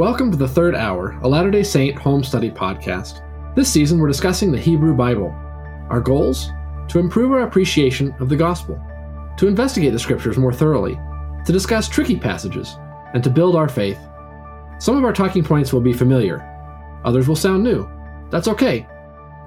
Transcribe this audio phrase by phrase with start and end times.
[0.00, 3.20] Welcome to the third hour, a Latter day Saint home study podcast.
[3.54, 5.28] This season, we're discussing the Hebrew Bible.
[5.90, 6.48] Our goals?
[6.88, 8.82] To improve our appreciation of the gospel,
[9.36, 10.98] to investigate the scriptures more thoroughly,
[11.44, 12.78] to discuss tricky passages,
[13.12, 13.98] and to build our faith.
[14.78, 16.40] Some of our talking points will be familiar,
[17.04, 17.86] others will sound new.
[18.30, 18.88] That's okay.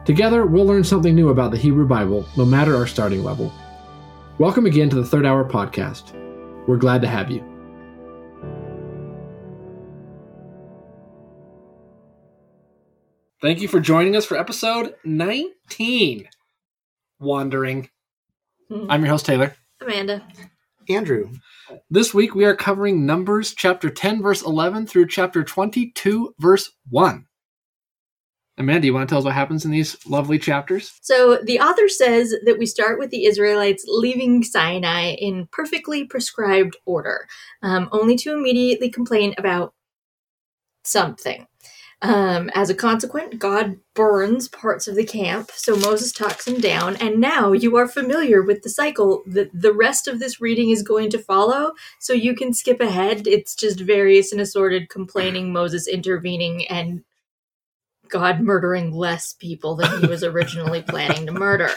[0.06, 3.52] Together, we'll learn something new about the Hebrew Bible, no matter our starting level.
[4.38, 6.14] Welcome again to the Third Hour Podcast.
[6.68, 7.53] We're glad to have you.
[13.44, 16.30] Thank you for joining us for episode 19
[17.20, 17.90] Wandering.
[18.88, 19.54] I'm your host, Taylor.
[19.82, 20.26] Amanda.
[20.88, 21.30] Andrew.
[21.90, 27.26] This week we are covering Numbers chapter 10, verse 11 through chapter 22, verse 1.
[28.60, 30.94] Amanda, you want to tell us what happens in these lovely chapters?
[31.02, 36.78] So the author says that we start with the Israelites leaving Sinai in perfectly prescribed
[36.86, 37.28] order,
[37.62, 39.74] um, only to immediately complain about
[40.86, 41.46] something.
[42.04, 46.98] Um, as a consequence, God burns parts of the camp, so Moses talks him down,
[46.98, 50.84] and now you are familiar with the cycle that the rest of this reading is
[50.84, 53.26] going to follow, so you can skip ahead.
[53.26, 57.06] It's just various and assorted complaining, Moses intervening, and
[58.10, 61.70] God murdering less people than he was originally planning to murder.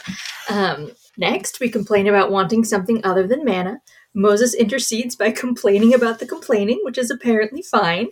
[0.50, 3.80] Um, next, we complain about wanting something other than manna.
[4.12, 8.08] Moses intercedes by complaining about the complaining, which is apparently fine,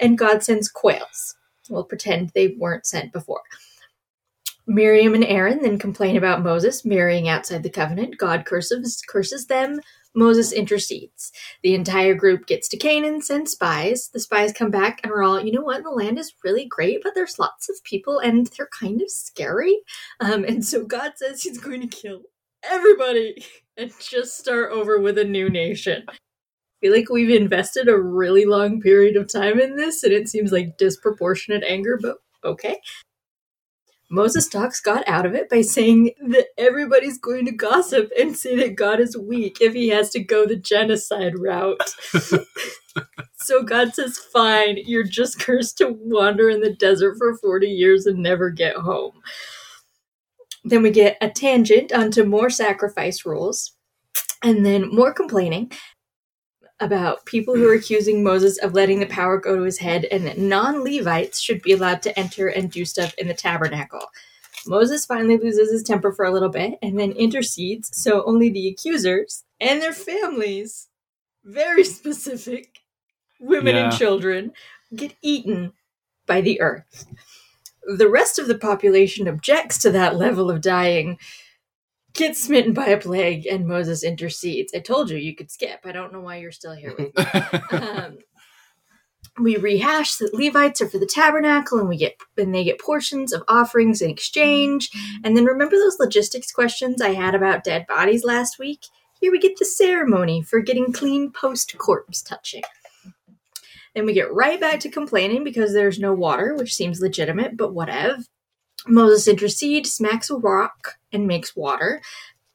[0.00, 1.34] and God sends quails.
[1.68, 3.42] We'll pretend they weren't sent before.
[4.66, 8.18] Miriam and Aaron then complain about Moses marrying outside the covenant.
[8.18, 9.80] God curses curses them.
[10.14, 11.32] Moses intercedes.
[11.62, 14.08] The entire group gets to Canaan, sends spies.
[14.08, 17.02] The spies come back and are all, you know what, the land is really great,
[17.02, 19.78] but there's lots of people and they're kind of scary.
[20.20, 22.22] Um, and so God says he's going to kill
[22.62, 23.44] everybody
[23.76, 26.04] and just start over with a new nation
[26.80, 30.52] feel like we've invested a really long period of time in this and it seems
[30.52, 32.80] like disproportionate anger, but okay.
[34.10, 38.56] Moses talks God out of it by saying that everybody's going to gossip and say
[38.56, 41.78] that God is weak if he has to go the genocide route.
[43.36, 48.06] so God says, Fine, you're just cursed to wander in the desert for 40 years
[48.06, 49.12] and never get home.
[50.64, 53.74] Then we get a tangent onto more sacrifice rules,
[54.42, 55.70] and then more complaining,
[56.80, 60.26] about people who are accusing Moses of letting the power go to his head and
[60.26, 64.06] that non Levites should be allowed to enter and do stuff in the tabernacle.
[64.66, 68.68] Moses finally loses his temper for a little bit and then intercedes so only the
[68.68, 70.88] accusers and their families,
[71.44, 72.78] very specific,
[73.40, 73.88] women Yeah.
[73.88, 74.52] and children,
[74.94, 75.72] get eaten
[76.26, 77.06] by the earth.
[77.86, 81.18] The rest of the population objects to that level of dying
[82.18, 84.72] gets smitten by a plague and Moses intercedes.
[84.74, 85.80] I told you you could skip.
[85.84, 87.78] I don't know why you're still here with me.
[87.78, 88.18] um,
[89.38, 93.32] we rehash that Levites are for the tabernacle and we get and they get portions
[93.32, 94.90] of offerings in exchange.
[95.22, 98.80] And then remember those logistics questions I had about dead bodies last week?
[99.20, 102.62] Here we get the ceremony for getting clean post corpse touching.
[103.94, 107.74] Then we get right back to complaining because there's no water, which seems legitimate, but
[107.74, 108.18] whatever.
[108.86, 112.00] Moses intercedes, smacks a rock, and makes water.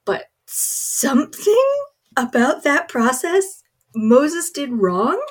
[0.05, 1.65] But something
[2.15, 3.63] about that process
[3.95, 5.21] Moses did wrong,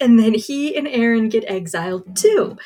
[0.00, 2.56] and then he and Aaron get exiled too.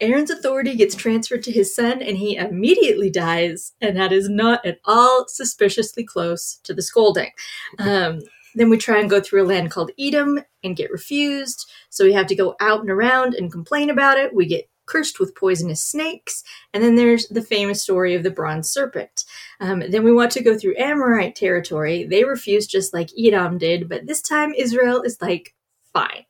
[0.00, 4.64] Aaron's authority gets transferred to his son, and he immediately dies, and that is not
[4.66, 7.30] at all suspiciously close to the scolding.
[7.78, 8.20] Um,
[8.54, 12.12] then we try and go through a land called Edom and get refused, so we
[12.12, 14.34] have to go out and around and complain about it.
[14.34, 18.70] We get cursed with poisonous snakes, and then there's the famous story of the bronze
[18.70, 19.24] serpent.
[19.60, 22.04] Um, then we want to go through Amorite territory.
[22.04, 25.54] They refuse just like Edom did, but this time Israel is like,
[25.92, 26.24] fine.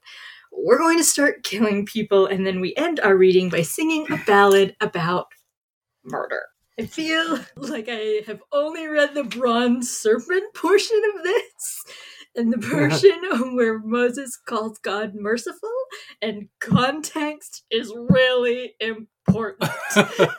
[0.53, 4.19] We're going to start killing people, and then we end our reading by singing a
[4.27, 5.27] ballad about
[6.05, 6.43] murder.
[6.79, 11.85] I feel like I have only read the bronze serpent portion of this
[12.35, 15.71] and the portion where Moses calls God merciful,
[16.21, 19.71] and context is really important.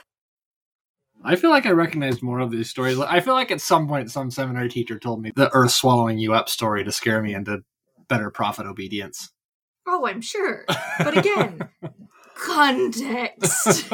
[1.26, 3.00] I feel like I recognize more of these stories.
[3.00, 6.34] I feel like at some point some seminary teacher told me the earth swallowing you
[6.34, 7.64] up story to scare me into
[8.10, 9.32] better prophet obedience.
[9.88, 10.66] oh, I'm sure.
[10.98, 11.70] But again,
[12.36, 13.90] context.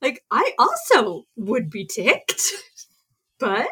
[0.00, 2.52] like, I also would be ticked,
[3.40, 3.66] but.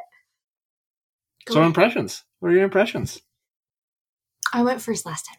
[1.47, 1.69] Go so ahead.
[1.69, 2.25] impressions.
[2.41, 3.21] What are your impressions?
[4.53, 5.39] I went first last time.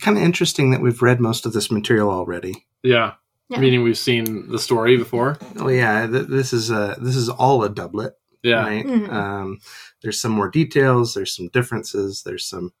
[0.00, 2.66] Kind of interesting that we've read most of this material already.
[2.82, 3.14] Yeah.
[3.48, 3.58] Yeah.
[3.60, 5.36] Meaning we've seen the story before.
[5.58, 8.62] Oh yeah, th- this is a this is all a doublet, Yeah.
[8.62, 8.86] right?
[8.86, 9.12] Mhm.
[9.12, 9.58] Um,
[10.02, 11.14] there's some more details.
[11.14, 12.22] There's some differences.
[12.24, 12.72] There's some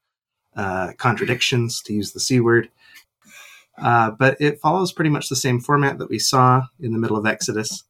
[0.56, 2.70] uh, contradictions, to use the C word.
[3.78, 7.16] Uh, but it follows pretty much the same format that we saw in the middle
[7.16, 7.84] of Exodus,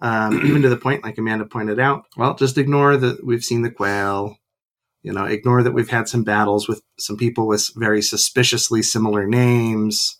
[0.00, 2.04] um, even to the point, like Amanda pointed out.
[2.16, 4.36] Well, just ignore that we've seen the quail.
[5.02, 9.26] You know, ignore that we've had some battles with some people with very suspiciously similar
[9.26, 10.16] names.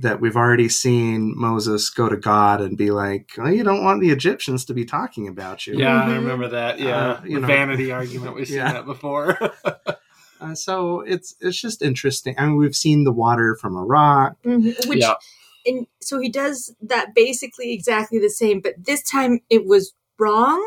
[0.00, 4.00] That we've already seen Moses go to God and be like, well, "You don't want
[4.00, 6.16] the Egyptians to be talking about you." Yeah, I Mhm.
[6.16, 6.80] remember that.
[6.80, 7.46] Yeah, Uh, you the know.
[7.46, 8.34] vanity argument.
[8.36, 8.72] We've seen Yeah.
[8.72, 9.38] that before.
[10.40, 12.34] Uh, so it's it's just interesting.
[12.36, 14.34] I mean, we've seen the water from a rock.
[14.44, 14.88] Mhm.
[14.88, 15.14] Which, Yeah.
[15.66, 20.62] And so he does that basically exactly the same, but this time it was wrong.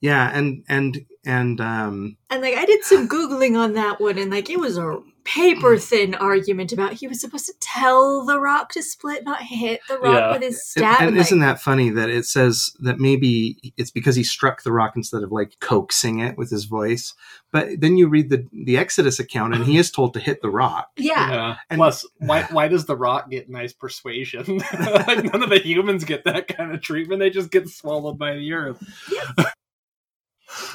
[0.00, 4.30] Yeah, and and and um, And like I did some googling on that one, and
[4.30, 8.70] like it was a paper thin argument about he was supposed to tell the rock
[8.70, 10.32] to split, not hit the rock Yeah.
[10.32, 11.00] with his staff.
[11.00, 14.62] and and, like, isn't that funny that it says that maybe it's because he struck
[14.62, 17.12] the rock instead of like coaxing it with his voice.
[17.52, 20.50] But then you read the the Exodus account, and he is told to hit the
[20.50, 20.90] rock.
[20.96, 21.56] yeah, Yeah.
[21.70, 24.58] And- Plus, why why does the Rock get nice persuasion?
[24.78, 27.20] like none of the humans get that kind of treatment.
[27.20, 28.82] They just get swallowed by the earth.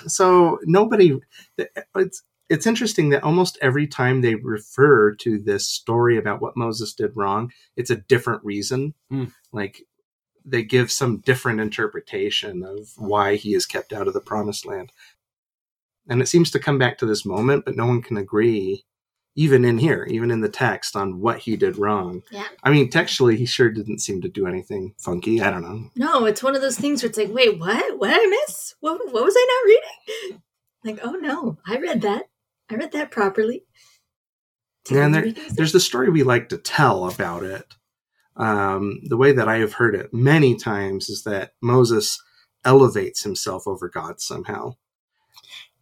[0.07, 1.19] So nobody.
[1.95, 6.93] It's it's interesting that almost every time they refer to this story about what Moses
[6.93, 8.93] did wrong, it's a different reason.
[9.09, 9.25] Hmm.
[9.53, 9.83] Like
[10.43, 14.91] they give some different interpretation of why he is kept out of the promised land.
[16.09, 18.83] And it seems to come back to this moment, but no one can agree,
[19.33, 22.21] even in here, even in the text, on what he did wrong.
[22.31, 22.47] Yeah.
[22.63, 25.41] I mean, textually, he sure didn't seem to do anything funky.
[25.41, 25.89] I don't know.
[25.95, 27.97] no, it's one of those things where it's like, wait, what?
[27.97, 28.75] What did I miss?
[28.81, 30.41] What, what was I not reading?
[30.83, 32.25] Like, oh no, I read that.
[32.71, 33.65] I read that properly.
[34.89, 37.65] And there, there's the story we like to tell about it.
[38.37, 42.19] Um, the way that I have heard it many times is that Moses
[42.65, 44.75] elevates himself over God somehow.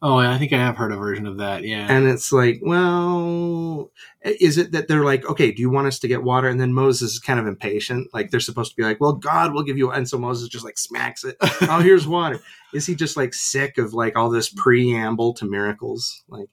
[0.01, 1.63] Oh, yeah, I think I have heard a version of that.
[1.63, 1.85] Yeah.
[1.89, 3.91] And it's like, well,
[4.23, 6.47] is it that they're like, okay, do you want us to get water?
[6.47, 8.07] And then Moses is kind of impatient.
[8.13, 9.91] Like they're supposed to be like, well, God will give you.
[9.91, 11.35] And so Moses just like smacks it.
[11.63, 12.39] Oh, here's water.
[12.73, 16.23] Is he just like sick of like all this preamble to miracles?
[16.29, 16.47] Like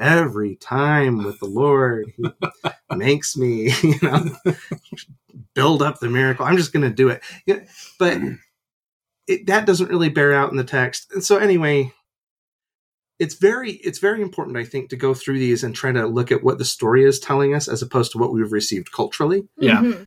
[0.00, 2.24] every time with the Lord, he
[2.96, 4.34] makes me, you know,
[5.54, 6.46] build up the miracle.
[6.46, 7.22] I'm just going to do it.
[7.46, 7.60] Yeah,
[7.98, 8.18] but
[9.28, 11.12] it, that doesn't really bear out in the text.
[11.12, 11.92] And so anyway,
[13.20, 16.32] it's very it's very important i think to go through these and try to look
[16.32, 19.82] at what the story is telling us as opposed to what we've received culturally Yeah.
[19.82, 20.06] Mhm.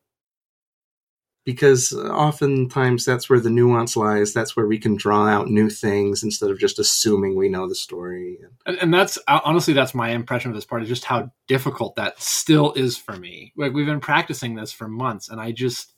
[1.46, 4.34] Because oftentimes that's where the nuance lies.
[4.34, 7.76] That's where we can draw out new things instead of just assuming we know the
[7.76, 8.38] story.
[8.66, 11.96] And, and that's uh, honestly that's my impression of this part is just how difficult
[11.98, 13.52] that still is for me.
[13.58, 15.94] Like we've been practicing this for months and i just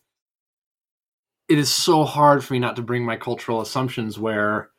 [1.48, 4.70] it is so hard for me not to bring my cultural assumptions where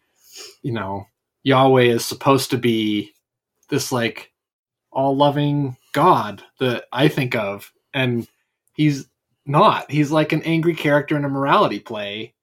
[0.62, 1.06] you know
[1.44, 3.12] yahweh is supposed to be
[3.69, 4.32] this like
[4.90, 8.26] all loving god that i think of and
[8.74, 9.06] he's
[9.46, 9.90] not.
[9.90, 12.34] He's like an angry character in a morality play.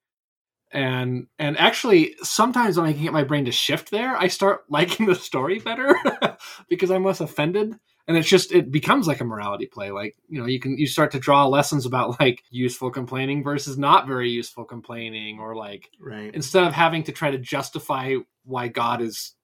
[0.71, 4.61] And and actually sometimes when i can get my brain to shift there i start
[4.69, 5.95] liking the story better
[6.67, 7.75] because i'm less offended.
[8.07, 9.91] And it's just it becomes like a morality play.
[9.91, 13.77] Like you know you can you start to draw lessons about like useful complaining versus
[13.77, 16.33] not very useful complaining or like right.
[16.33, 19.35] instead of having to try to justify why god is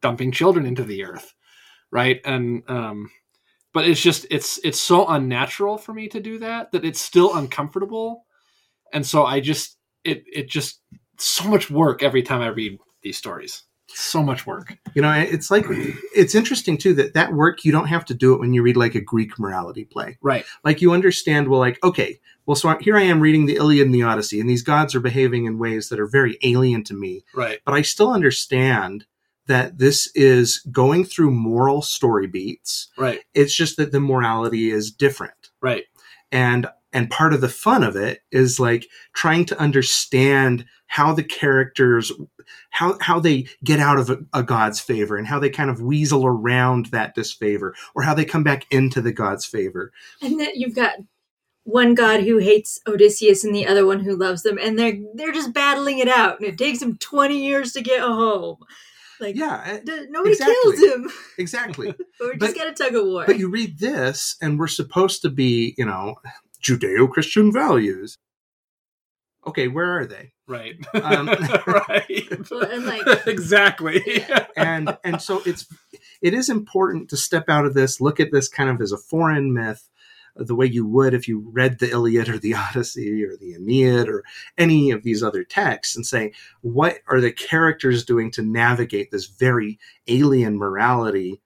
[0.00, 1.34] dumping children into the earth
[1.90, 2.20] right?
[2.24, 3.10] And um
[3.72, 7.36] but it's just it's it's so unnatural for me to do that that it's still
[7.36, 8.24] uncomfortable.
[8.92, 10.80] And so i just it it just
[11.18, 13.64] so much work every time i read these stories.
[13.92, 14.76] So much work.
[14.94, 18.34] You know it's like it's interesting too that that work you don't have to do
[18.34, 20.16] it when you read like a greek morality play.
[20.22, 20.44] Right.
[20.64, 23.94] Like you understand well like okay well so here i am reading the iliad and
[23.94, 27.24] the odyssey and these gods are behaving in ways that are very alien to me.
[27.34, 27.60] Right.
[27.64, 29.06] But I still understand
[29.50, 32.88] that this is going through moral story beats.
[32.96, 35.50] right It's just that the morality is different.
[35.60, 35.84] right
[36.32, 41.22] And and part of the fun of it is like trying to understand how the
[41.22, 42.10] characters
[42.70, 45.82] how how they get out of a, a god's favor and how they kind of
[45.82, 49.92] weasel around that disfavor or how they come back into the god's favor.
[50.22, 50.94] And then you've got
[51.64, 55.32] one god who hates Odysseus and the other one who loves them, and they're they're
[55.32, 58.56] just battling it out, and it takes them twenty years to get home.
[59.20, 60.76] Like, Yeah, eh, d- nobody exactly.
[60.76, 61.94] kills him, exactly.
[62.18, 63.24] but we But- just got a tug of war.
[63.26, 66.16] But you read this, and we're supposed to be, you know,
[66.62, 68.18] Judeo Christian values.
[69.46, 70.32] Okay, where are they?
[70.46, 71.28] right Um,
[71.66, 74.24] right Well, and, like- exactly
[74.56, 75.66] And and so it's
[76.20, 78.98] it is important to step out of this, look at this kind of as a
[78.98, 79.88] foreign myth,
[80.36, 84.08] the way you would if you read the Iliad or the Odyssey or the Aeneid
[84.08, 84.24] or
[84.58, 86.32] any of these other texts, and say
[86.62, 91.40] what are the characters doing to navigate this very alien morality?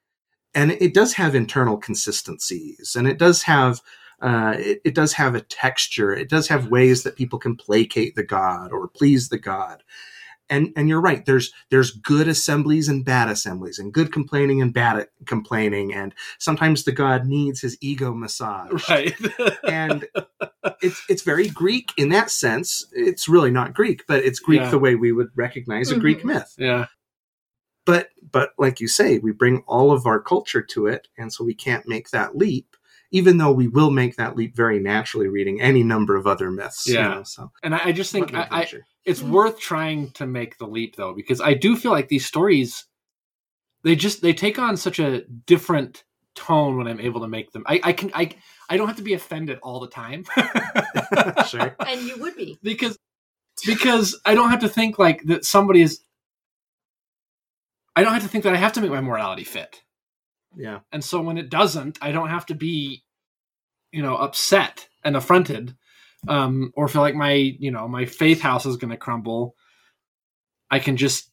[0.55, 3.81] And it does have internal consistencies and it does have
[4.21, 6.15] uh, it, it does have a texture.
[6.15, 9.83] It does have ways that people can placate the god or please the god
[10.51, 14.75] and and you're right there's there's good assemblies and bad assemblies and good complaining and
[14.75, 18.89] bad complaining and sometimes the god needs his ego massage.
[18.89, 19.15] Right.
[19.69, 20.07] And
[20.83, 22.87] it's it's very greek in that sense.
[22.93, 24.71] It's really not greek but it's greek Yeah.
[24.71, 26.25] the way we would recognize a greek Mhm.
[26.25, 26.55] myth.
[26.59, 26.87] Yeah.
[27.87, 31.45] But but like you say we bring all of our culture to it and so
[31.45, 32.77] we can't make that leap
[33.15, 36.87] even though we will make that leap very naturally reading any number of other myths
[36.87, 37.15] you Yeah.
[37.15, 37.53] know, so.
[37.63, 38.69] And i, I just think I, I,
[39.05, 39.31] it's hmm.
[39.31, 42.87] worth trying to make the leap though because i do feel like these stories
[43.85, 46.05] they just they take on such a different
[46.35, 47.63] tone when i'm able to make them.
[47.67, 48.29] I, I can i
[48.69, 50.25] i don't have to be offended all the time.
[51.47, 51.77] Sure.
[51.87, 52.59] And you would be.
[52.63, 52.99] because
[53.65, 56.01] because i don't have to think like that somebody is
[57.95, 59.83] i don't have to think that i have to make my morality fit.
[60.57, 60.81] Yeah.
[60.91, 63.04] And so when it doesn't i don't have to be
[63.95, 65.75] you know upset and affronted
[66.29, 69.55] um or feel like my you know my faith house is going to crumble
[70.71, 71.31] i can just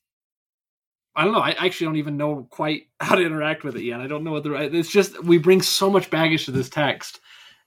[1.16, 4.00] i don't know i actually don't even know quite how to interact with it yet
[4.02, 6.70] i don't know what the right it's just we bring so much baggage to this
[6.70, 7.20] text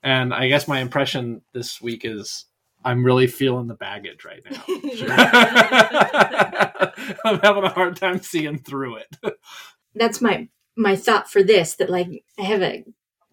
[0.03, 2.45] and i guess my impression this week is
[2.83, 4.63] i'm really feeling the baggage right now
[7.25, 9.35] i'm having a hard time seeing through it
[9.95, 11.75] That's my my thought for this.
[11.75, 12.83] That like I have a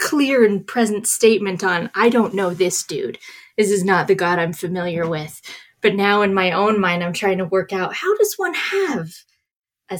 [0.02, 1.90] clear and present statement on.
[1.94, 3.18] I don't know this dude.
[3.56, 5.40] This is not the God I'm familiar with.
[5.80, 9.10] But now in my own mind, I'm trying to work out how does one have
[9.90, 9.98] a,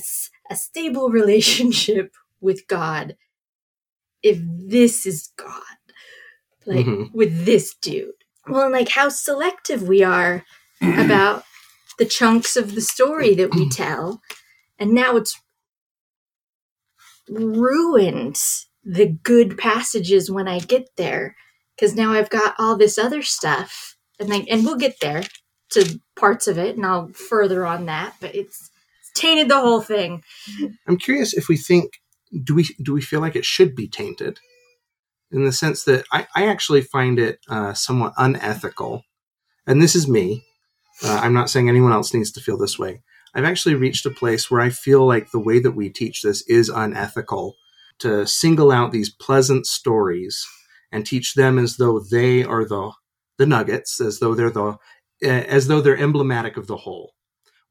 [0.51, 3.17] a stable relationship with God
[4.23, 5.63] if this is God?
[6.67, 7.13] Like Mhm.
[7.13, 8.13] with this dude.
[8.49, 10.45] Well, and like how selective we are
[10.81, 11.45] about
[11.99, 14.21] the chunks of the story that we tell.
[14.79, 15.41] And now it's
[17.29, 18.41] ruined
[18.85, 21.37] the good passages when I get there.
[21.77, 23.97] Because now I've got all this other stuff.
[24.21, 25.23] And like and we'll get there
[25.71, 28.71] to parts of it and I'll further on that, but it's
[29.15, 30.23] tainted the whole thing.
[30.87, 32.01] I'm curious if we think
[32.45, 34.39] do we do we feel like it should be tainted
[35.31, 39.03] in the sense that I, I actually find it uh, somewhat unethical,
[39.67, 40.45] and this is me.
[41.03, 43.03] Uh, I'm not saying anyone else needs to feel this way.
[43.35, 46.43] I've actually reached a place where I feel like the way that we teach this
[46.49, 47.57] is unethical
[48.01, 50.47] to single out these pleasant stories
[50.91, 52.93] and teach them as though they are the
[53.39, 54.77] the nuggets, as though they're the
[55.25, 57.15] uh, as though they're emblematic of the whole.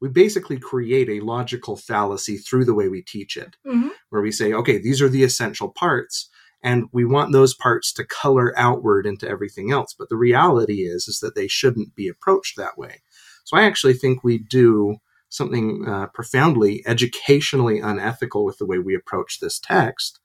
[0.00, 3.90] We basically create a logical fallacy through the way we teach it Mhm.
[4.10, 6.28] where we say, okay, these are the essential parts,
[6.62, 9.94] and we want those parts to color outward into everything else.
[9.96, 13.02] But the reality is, is that they shouldn't be approached that way.
[13.44, 14.96] So I actually think we do
[15.32, 20.20] something uh, profoundly educationally unethical with the way we approach this text,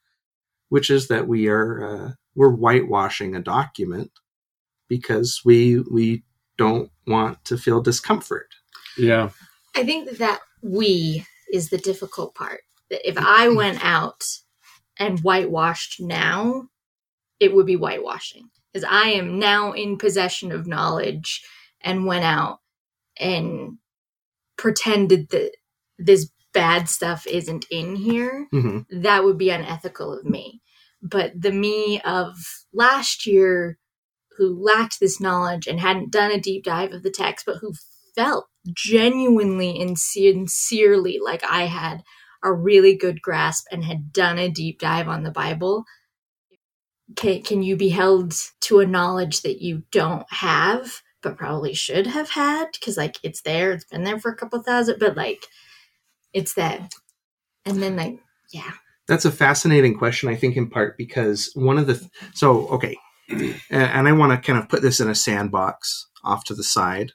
[0.69, 4.11] which is that we are uh, we're whitewashing a document
[4.89, 6.23] because we we
[6.57, 8.49] don't want to feel discomfort.
[8.97, 9.29] yeah
[9.75, 12.61] I think that that we is the difficult part.
[12.89, 14.25] That if I went out
[14.97, 16.67] and whitewashed now,
[17.39, 18.49] it would be whitewashing.
[18.73, 21.43] Because I am now in possession of knowledge
[21.81, 22.59] and went out
[23.19, 23.77] and
[24.57, 25.51] pretended that
[25.99, 28.47] this bad stuff isn't in here.
[28.53, 28.85] Mhm.
[28.89, 30.61] That would be unethical of me.
[31.01, 32.37] But the me of
[32.73, 33.77] last year
[34.37, 37.73] who lacked this knowledge and hadn't done a deep dive of the text, but who
[38.15, 42.03] felt genuinely and sincerely like I had
[42.43, 45.85] a really good grasp and had done a deep dive on the Bible.
[47.15, 52.07] Can, can you be held to a knowledge that you don't have, but probably should
[52.07, 52.67] have had?
[52.73, 55.45] Because, like, it's there, it's been there for a couple thousand, but, like,
[56.33, 56.93] it's that.
[57.65, 58.19] And then, like,
[58.51, 58.71] yeah.
[59.07, 62.97] That's a fascinating question, I think, in part because one of the so okay,
[63.69, 67.13] and, I want to kind of put this in a sandbox off to the side.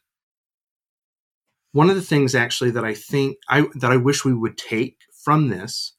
[1.73, 4.97] One of the things actually that I think I that I wish we would take
[5.23, 5.95] from this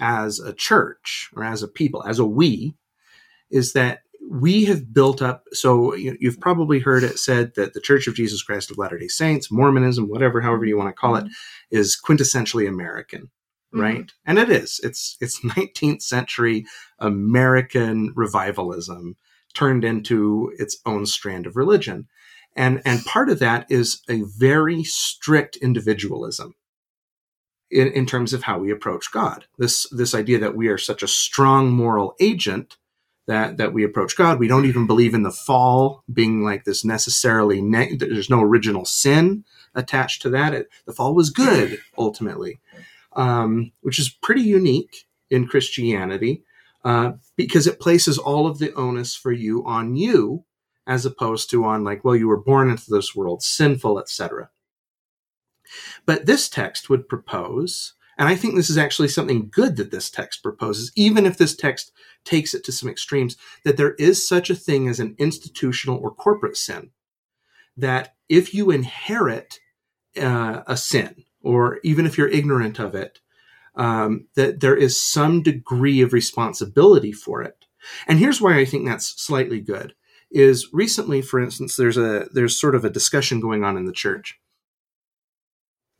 [0.00, 2.76] as a church or as a people, as a we,
[3.50, 5.44] is that we have built up.
[5.52, 8.98] So you, you've probably heard it said that the Church of Jesus Christ of Latter
[8.98, 11.76] Day Saints, Mormonism, whatever, however you want to call it, mm-hmm.
[11.76, 13.30] is quintessentially American
[13.74, 13.80] mm-hmm.
[13.80, 14.12] right?
[14.24, 14.80] And it is.
[14.82, 16.66] It's it's 19th century
[16.98, 19.16] american revivalism
[19.54, 22.08] turned into its own strand of religion.
[22.56, 26.54] And and part of that is a very strict individualism
[27.70, 29.46] in, in terms of how we approach god.
[29.58, 32.76] This this idea that we are such a strong moral agent
[33.28, 36.84] that that we approach god we don't even believe in the fall being like this
[36.84, 39.44] necessarily ne- there's no original sin
[39.76, 42.58] attached to that it, the fall was good ultimately
[43.14, 46.44] um, which is pretty unique in Christianity.
[46.84, 50.44] uh, because it places all of the onus for you on you
[50.86, 54.50] as opposed to on like well you were born into this world sinful etc
[56.06, 60.10] but this text would propose and i think this is actually something good that this
[60.10, 61.92] text proposes even if this text
[62.24, 66.10] takes it to some extremes that there is such a thing as an institutional or
[66.10, 66.90] corporate sin
[67.76, 69.60] that if you inherit
[70.20, 73.20] uh, a sin or even if you're ignorant of it
[73.76, 77.64] um, that there is some degree of responsibility for it.
[78.06, 79.94] And here's why I think that's slightly good
[80.30, 83.92] is recently, for instance, there's a there's sort of a discussion going on in the
[83.92, 84.38] church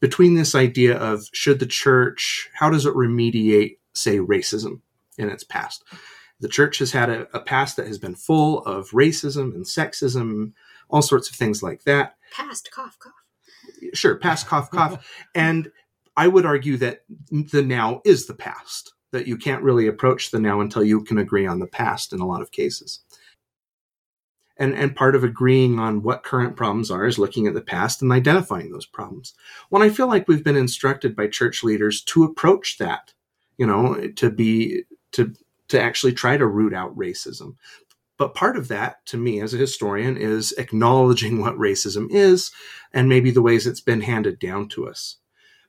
[0.01, 4.81] between this idea of should the church how does it remediate say racism
[5.19, 5.85] in its past
[6.41, 10.53] the church has had a, a, past that has been full of racism and sexism
[10.89, 13.13] all sorts of things like that past cough cough
[13.95, 15.71] sure past cough cough and
[16.19, 20.41] I would argue that the now is the past, that you can't really approach the
[20.41, 23.05] now until you can agree on the past in a lot of cases.
[24.57, 28.03] And, and part of agreeing on what current problems are is looking at the past
[28.03, 29.35] and identifying those problems.
[29.69, 33.15] When I feel like we've been instructed by church leaders to approach that,
[33.57, 34.83] you know, to be,
[35.19, 35.35] to,
[35.69, 37.57] to actually try to root out racism.
[38.17, 42.51] But part of that, to me as a historian, is acknowledging what racism is
[42.93, 45.19] and maybe the ways it's been handed down to us.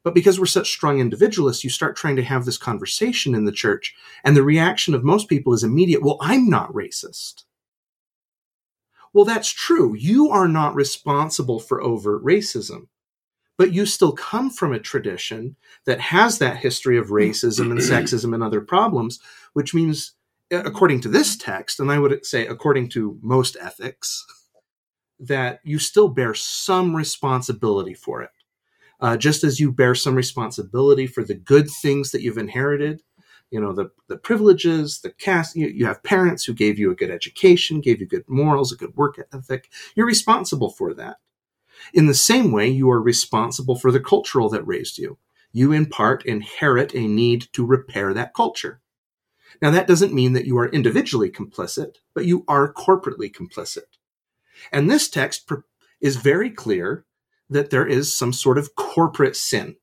[0.03, 3.51] But because we're such strong individualists, you start trying to have this conversation in the
[3.51, 7.43] church, and the reaction of most people is immediate, well, I'm not racist.
[9.11, 9.95] Well, that's true.
[9.95, 12.87] You are not responsible for overt racism,
[13.59, 15.53] but you still come from a tradition
[15.85, 19.19] that has that history of racism and sexism and other problems,
[19.51, 20.13] which means,
[20.49, 24.25] according to this text, and I would say according to most ethics,
[25.19, 28.29] that you still bear some responsibility for it.
[29.01, 33.03] Uh, just as you bear some responsibility for the good things that you've inherited
[33.51, 36.95] you know the, the privileges the cast you, you have parents who gave you a
[36.95, 41.17] good education gave you good morals a good work ethic you're responsible for that
[41.93, 45.17] in the same way you are responsible for the cultural that raised you
[45.51, 48.81] you in part inherit a need to repair that culture
[49.61, 53.97] now that doesn't mean that you are individually complicit but you are corporately complicit
[54.71, 55.49] and this text
[56.01, 57.05] is very clear
[57.49, 59.75] that there is some sort of corporate sin.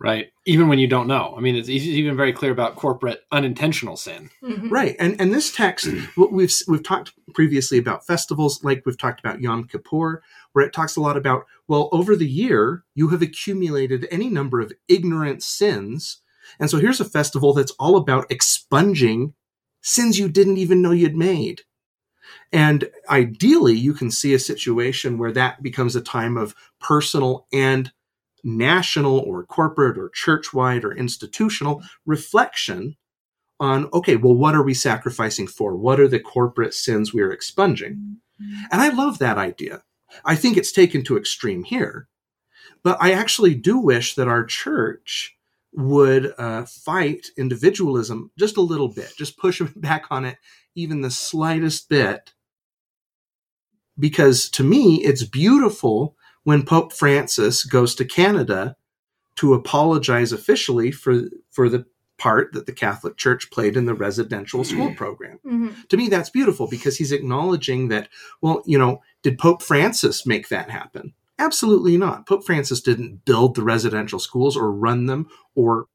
[0.00, 0.28] Right.
[0.46, 1.34] Even when you don't know.
[1.36, 4.30] I mean, it's even very clear about corporate unintentional sin.
[4.42, 4.70] Mm-hmm.
[4.70, 4.96] Right.
[4.98, 9.64] And and this text, we've we've talked previously about festivals, like we've talked about Yom
[9.64, 10.22] Kippur,
[10.56, 14.58] where it talks a lot about well, over the year you have accumulated any number
[14.58, 16.22] of ignorant sins,
[16.58, 19.34] and so here's a festival that's all about expunging
[19.82, 21.60] sins you didn't even know you'd made.
[22.52, 27.92] And ideally, you can see a situation where that becomes a time of personal and
[28.42, 32.96] national or corporate or church wide or institutional reflection
[33.60, 35.76] on okay, well, what are we sacrificing for?
[35.76, 38.20] What are the corporate sins we are expunging?
[38.42, 38.64] Mm-hmm.
[38.72, 39.82] And I love that idea.
[40.24, 42.08] I think it's taken to extreme here.
[42.82, 45.36] But I actually do wish that our church
[45.72, 50.38] would uh, fight individualism just a little bit, just push back on it
[50.74, 52.32] even the slightest bit
[53.98, 58.76] because to me, it's beautiful when Pope Francis goes to Canada
[59.36, 61.86] to apologize officially for, for the
[62.18, 65.38] part that the Catholic Church played in the residential school program.
[65.44, 65.68] Mm-hmm.
[65.88, 68.08] To me, that's beautiful because he's acknowledging that,
[68.40, 71.14] well, you know, did Pope Francis make that happen?
[71.38, 72.26] Absolutely not.
[72.26, 75.86] Pope Francis didn't build the residential schools or run them or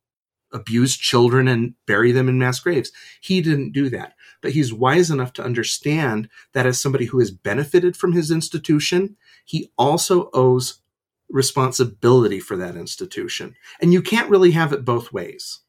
[0.53, 2.91] abuse children and bury them in mass graves.
[3.21, 7.31] He didn't do that but he's wise enough to understand that as somebody who has
[7.31, 10.81] benefited from his institution, he also owes
[11.29, 13.55] responsibility for that institution.
[13.79, 15.59] And you can't really have it both ways.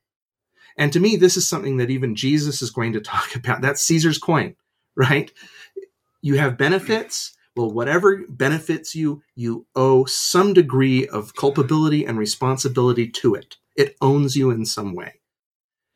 [0.77, 3.61] And to me, this is something that even Jesus is going to talk about.
[3.61, 4.57] That's Caesar's coin,
[4.97, 5.33] right?
[6.21, 7.35] You have benefits.
[7.55, 13.57] Well, whatever benefits you, you owe some degree of culpability and responsibility to it.
[13.77, 15.21] It owns you in some way.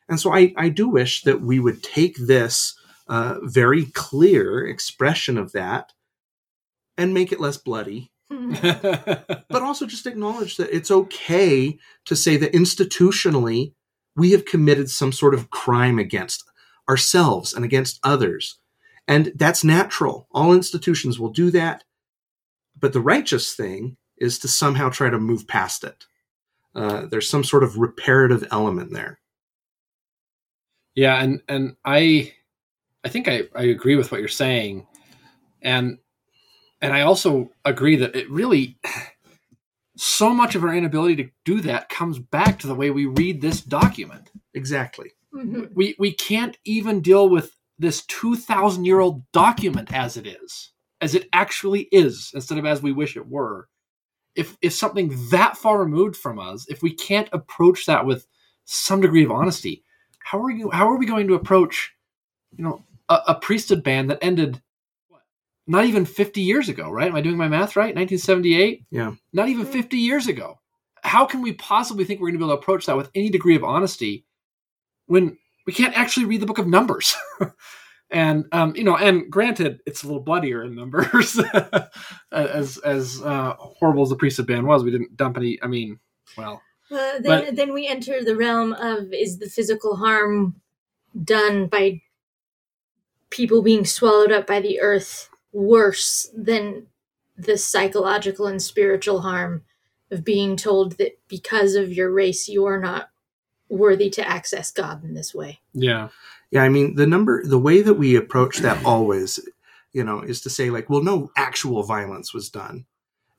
[0.08, 5.38] And so I, I do wish that we would take this uh, very clear expression
[5.38, 5.92] of that
[6.98, 8.10] and make it less bloody.
[8.28, 13.72] but also just acknowledge that it's okay to say that institutionally
[14.16, 16.44] we have committed some sort of crime against
[16.88, 18.59] ourselves and against others.
[19.07, 20.26] And that's natural.
[20.33, 21.85] All institutions will do that.
[22.79, 26.07] But the righteous thing is to somehow try to move past it.
[26.74, 29.18] Uh, there's some sort of reparative element there.
[30.94, 32.35] Yeah, and and I
[33.05, 34.87] I think I, I agree with what you're saying.
[35.62, 35.98] And
[36.81, 38.79] and I also agree that it really
[39.96, 43.40] so much of our inability to do that comes back to the way we read
[43.40, 44.30] this document.
[44.54, 45.12] Exactly.
[45.35, 45.70] Mhm.
[45.74, 51.14] we we can't even deal with this 2000 year old document as it is as
[51.14, 53.68] it actually is instead of as we wish it were
[54.35, 58.26] if if something that far removed from us if we can't approach that with
[58.64, 59.85] some degree of honesty
[60.20, 61.92] how are you how are we going to approach
[62.56, 64.62] you know a, a priesthood ban that ended what,
[65.66, 67.09] not even 50 years ago right?
[67.09, 67.94] Am i doing my math right?
[67.94, 69.12] 1978 Yeah.
[69.33, 69.72] not even Mm.
[69.72, 70.59] 50 years ago.
[71.02, 73.31] How can we possibly think we're going to be able to approach that with any
[73.31, 74.24] degree of honesty
[75.07, 77.14] when we can't actually read the book of numbers?
[78.09, 81.40] And um, you know and granted it's a little bloodier in numbers
[82.33, 85.98] as as uh, horrible as the priesthood ban was we didn't dump any i mean
[86.38, 86.62] well.
[86.88, 90.55] Well, then, But- then we enter the realm of is the physical harm
[91.24, 92.00] done by
[93.31, 96.87] people being swallowed up by the earth worse than
[97.37, 99.62] the psychological and spiritual harm
[100.11, 103.09] of being told that because of your race you are not
[103.69, 105.61] worthy to access God in this way.
[105.73, 106.09] yeah
[106.51, 109.40] Yeah, I mean the number, the way that we approach that always,
[109.92, 112.85] you know, is to say like, well, no actual violence was done,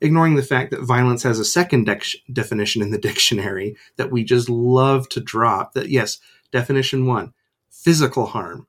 [0.00, 4.24] ignoring the fact that violence has a second dec- definition in the dictionary that we
[4.24, 5.72] just love to drop.
[5.74, 6.18] That yes,
[6.50, 7.32] definition one,
[7.70, 8.66] physical harm.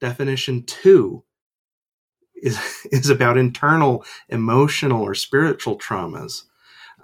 [0.00, 1.22] Definition two
[2.36, 2.58] is
[2.92, 6.42] is about internal, emotional, or spiritual traumas.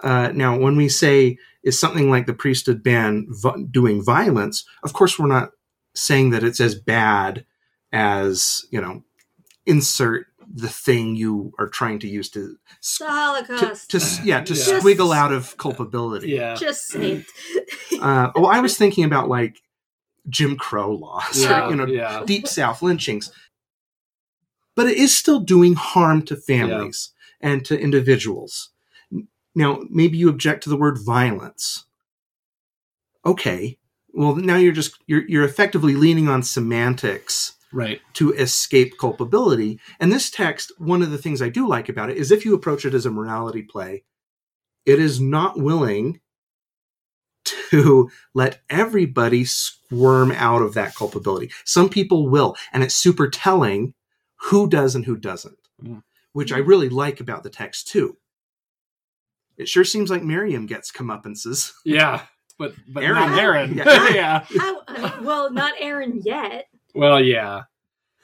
[0.03, 4.93] Uh, now, when we say is something like the priesthood ban v- doing violence, of
[4.93, 5.51] course, we're not
[5.93, 7.45] saying that it's as bad
[7.91, 9.03] as you know
[9.65, 12.57] insert the thing you are trying to use to The
[12.97, 13.91] to, Holocaust.
[13.91, 14.79] to yeah to Yeah.
[14.79, 17.23] squiggle out of culpability yeah Just say
[17.91, 18.01] it.
[18.01, 19.61] uh, well i was thinking about like
[20.29, 23.31] jim crow laws yeah or you know yeah deep south lynchings
[24.81, 28.71] but it is still doing harm to families and to individuals.
[29.53, 31.85] Now maybe you object to the word violence.
[33.23, 33.77] Okay.
[34.11, 38.01] Well now you're just you're, you're effectively leaning on semantics right.
[38.13, 39.79] to escape culpability.
[39.99, 42.55] And this text one of the things i do like about it is if you
[42.55, 44.01] approach it as a morality play
[44.87, 46.21] it is not willing
[47.45, 51.51] to let everybody squirm out of that culpability.
[51.65, 53.93] Some people will and it's super telling
[54.43, 56.03] who does and who doesn't Mm.
[56.33, 58.17] which i really like about the text too.
[59.57, 62.23] It sure seems like miriam gets comeuppances yeah
[62.59, 63.29] but but Aaron.
[63.31, 63.73] not aaron.
[63.77, 64.13] Yeah, Aaron.
[64.15, 64.45] yeah.
[64.59, 66.67] How, I well, not Aaron yet.
[66.93, 67.63] well yeah.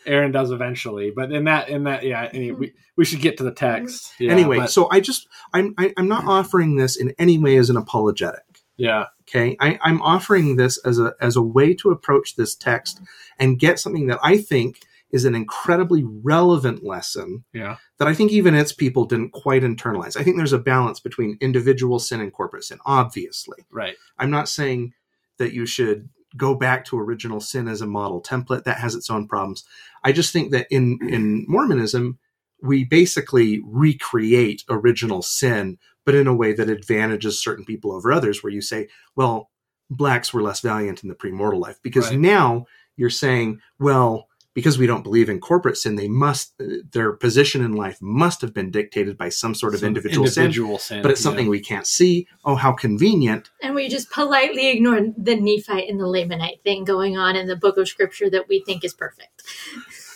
[0.05, 3.43] Aaron does eventually but in that in that yeah any, we, we should get to
[3.43, 4.11] the text.
[4.19, 7.57] Yeah, anyway but- so i just i'm I, i'm not offering this in any way
[7.57, 8.43] as an apologetic.
[8.77, 9.05] Yeah.
[9.23, 13.01] Okay, I, I'm offering this as a as a way to approach this text
[13.39, 18.31] and get something that I think is an incredibly relevant lesson yeah that I think
[18.31, 20.17] even its people didn't quite internalize.
[20.17, 22.79] I think there's a balance between individual sin and corporate sin.
[22.85, 24.93] Obviously, right I'm not saying
[25.37, 29.09] that you should go back to original sin as a model template that has its
[29.09, 29.63] own problems.
[30.03, 32.19] I just think that in in Mormonism,
[32.61, 38.43] we basically recreate original sin, but in a way that advantages certain people over others.
[38.43, 39.49] Where you say, well,
[39.89, 42.19] blacks were less valiant in the premortal life, because Right.
[42.19, 42.65] now
[42.97, 44.27] you're saying, well.
[44.57, 46.59] Because we don't believe in corporate sin, they must
[46.91, 50.45] their position in life must have been dictated by some sort of Some individual, sin.
[50.45, 51.25] individual sin But it's yeah.
[51.25, 52.27] something we can't see.
[52.43, 53.51] Oh, how convenient!
[53.61, 57.55] And we just politely ignore the Nephite and the Lamanite thing going on in the
[57.55, 59.43] book of scripture that we think is perfect.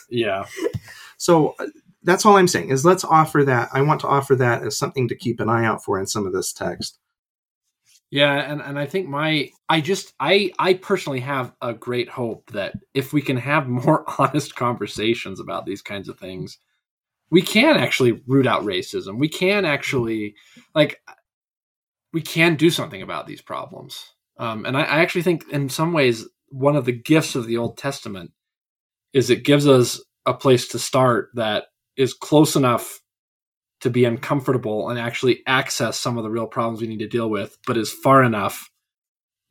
[0.09, 0.45] yeah
[1.17, 1.67] So uh,
[2.01, 3.69] that's all I'm saying is let's offer that.
[3.73, 6.25] I want to offer that as something to keep an eye out for in some
[6.25, 6.97] of this text.
[8.11, 12.51] Yeah, and, and I think my I just I I personally have a great hope
[12.51, 16.57] that if we can have more honest conversations about these kinds of things,
[17.31, 19.17] we can actually root out racism.
[19.17, 20.35] We can actually
[20.75, 21.01] like
[22.11, 24.13] we can do something about these problems.
[24.37, 27.57] Um, and I, I actually think in some ways one of the gifts of the
[27.57, 28.31] Old Testament
[29.13, 33.01] is it gives us a place to start that is close enough
[33.81, 37.29] to be uncomfortable and actually access some of the real problems we need to deal
[37.29, 38.69] with, but is far enough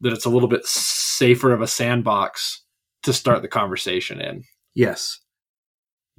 [0.01, 2.63] that it's a little bit safer of a sandbox
[3.03, 4.45] to start the conversation in.
[4.75, 5.19] Yes,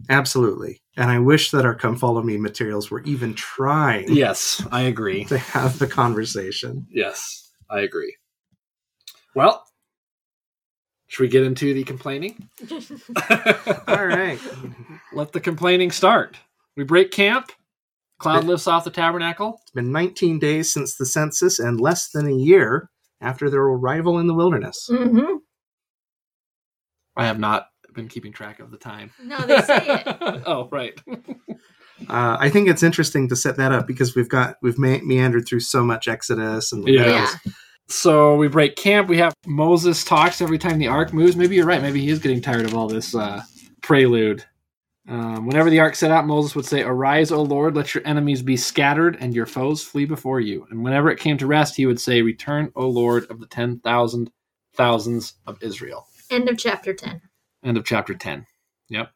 [0.09, 0.81] absolutely.
[0.97, 5.25] And I wish that our Come Follow Me materials were even trying Yes, I agree.
[5.25, 6.85] to have the conversation.
[6.91, 8.15] Yes, I agree.
[9.33, 9.63] Well,
[11.07, 12.49] should we get into the complaining?
[13.87, 14.39] All right.
[15.13, 16.37] Let the complaining start.
[16.75, 17.51] We break camp.
[18.21, 19.59] Cloud lifts off the tabernacle.
[19.63, 24.19] It's been 19 days since the census and less than a year after their arrival
[24.19, 24.87] in the wilderness.
[24.91, 25.35] hmm
[27.15, 29.11] I have not been keeping track of the time.
[29.21, 30.17] No, they say it.
[30.45, 30.93] oh, right.
[32.07, 35.45] Uh, I think it's interesting to set that up because we've got we've me- meandered
[35.47, 37.01] through so much Exodus and Yeah.
[37.03, 37.53] Leviticus.
[37.89, 39.09] so we break camp.
[39.09, 41.35] We have Moses talks every time the ark moves.
[41.35, 41.81] Maybe you're right.
[41.81, 43.43] Maybe he is getting tired of all this uh,
[43.81, 44.45] prelude.
[45.07, 48.41] Um, whenever the ark set out, Moses would say, Arise, O Lord, let your enemies
[48.41, 50.67] be scattered and your foes flee before you.
[50.69, 53.79] And whenever it came to rest, he would say, Return, O Lord, of the ten
[53.79, 54.31] thousand
[54.75, 56.05] thousands of Israel.
[56.29, 57.21] End of chapter 10.
[57.63, 58.45] End of chapter 10.
[58.89, 59.11] Yep.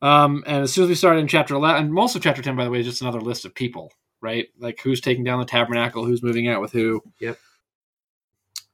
[0.00, 2.56] Um, and as soon as we start in chapter 11, and most of chapter 10,
[2.56, 4.48] by the way, is just another list of people, right?
[4.58, 7.02] Like who's taking down the tabernacle, who's moving out with who.
[7.20, 7.38] Yep.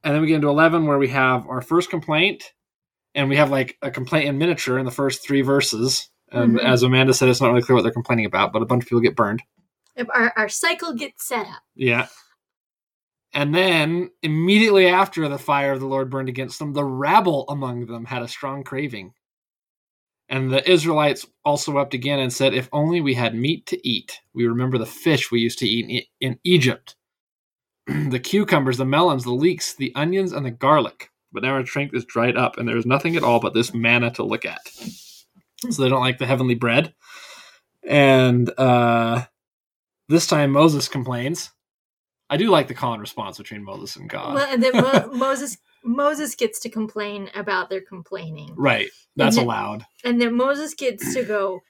[0.03, 2.53] And then we get into 11 where we have our first complaint,
[3.13, 6.09] and we have like a complaint in miniature in the first three verses.
[6.31, 6.63] And Mhm.
[6.63, 8.89] as Amanda said, it's not really clear what they're complaining about, but a bunch of
[8.89, 9.41] people get burned.
[10.13, 11.63] Our, our cycle gets set up.
[11.75, 12.07] Yeah.
[13.33, 17.85] And then immediately after the fire of the Lord burned against them, the rabble among
[17.85, 19.13] them had a strong craving.
[20.29, 24.19] And the Israelites also wept again and said, If only we had meat to eat.
[24.33, 26.95] We remember the fish we used to eat in, in Egypt
[27.87, 31.09] the cucumbers, the melons, the leeks, the onions, and the garlic.
[31.31, 33.73] But now our strength is dried up, and there is nothing at all but this
[33.73, 34.59] manna to look at.
[35.69, 36.93] So they don't like the heavenly bread.
[37.87, 39.25] And uh,
[40.07, 41.51] this time Moses complains.
[42.29, 44.35] I do like the call and response between Moses and God.
[44.35, 48.53] Well, and then Mo- Moses Moses gets to complain about their complaining.
[48.57, 48.89] right.
[49.15, 49.85] That's And then- allowed.
[50.03, 51.61] And then Moses gets to go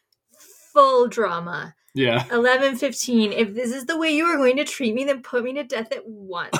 [0.73, 1.75] full drama.
[1.95, 2.25] Yeah.
[2.31, 3.31] Eleven fifteen.
[3.31, 5.63] if this is the way you are going to treat me then put me to
[5.63, 6.55] death at once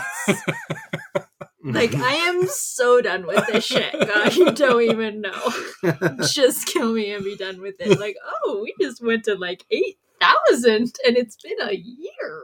[1.73, 5.53] like i am so done with this shit god you don't even know
[6.31, 9.65] just kill me and be done with it like oh we just went to like
[9.71, 12.43] 8000 and it's been a year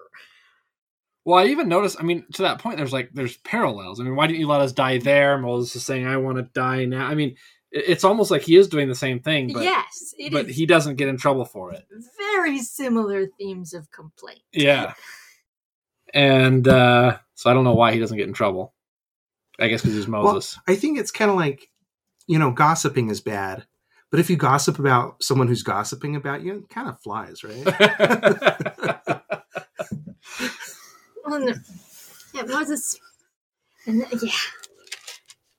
[1.26, 1.98] Well, I even noticed.
[2.00, 4.00] I mean, to that point, there's like there's parallels.
[4.00, 5.40] I mean, why didn't you let us die there?
[5.40, 7.36] Moses is saying, "I want to die now." I mean,
[7.76, 10.66] it's almost like he is doing the same thing, but yes it is but he
[10.66, 11.86] doesn't get in trouble for it.
[12.18, 14.94] very similar themes of complaint Yeah.
[16.14, 18.74] And uh, so I don't know why he doesn't get in trouble.
[19.60, 20.60] I guess because he's Moses.
[20.68, 21.70] I think it's kind of like,
[22.28, 23.66] you know, gossiping is bad,
[24.12, 29.22] but if you gossip about someone who's gossiping about you, it kind of flies, right?
[31.26, 31.54] Well, no.
[32.34, 33.00] Yeah, Moses.
[33.86, 34.30] And th- yeah.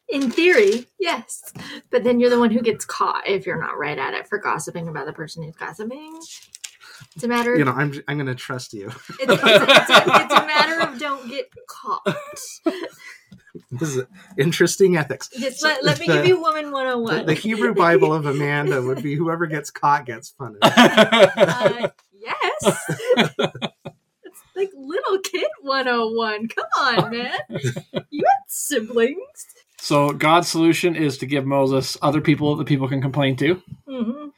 [0.09, 1.52] In theory, yes.
[1.90, 4.38] But then you're the one who gets caught if you're not right at it for
[4.38, 6.16] gossiping about the person who's gossiping.
[7.14, 8.87] It's a matter of you know, I'm I'm going to trust you.
[8.87, 12.16] it's, it's, it's, a, it's a matter of don't get caught.
[13.71, 14.05] This is
[14.38, 15.29] interesting ethics.
[15.29, 17.27] Just let, let me the- give you woman 101.
[17.27, 20.59] the Hebrew Bible of Amanda would be whoever gets caught gets punished.
[20.62, 22.81] uh, yes.
[24.25, 26.49] it's like little kid 101.
[26.49, 27.38] Come on, man.
[28.11, 29.47] You had siblings.
[29.79, 33.62] so God's solution is to give Moses other people that people can complain to.
[33.88, 34.29] hmm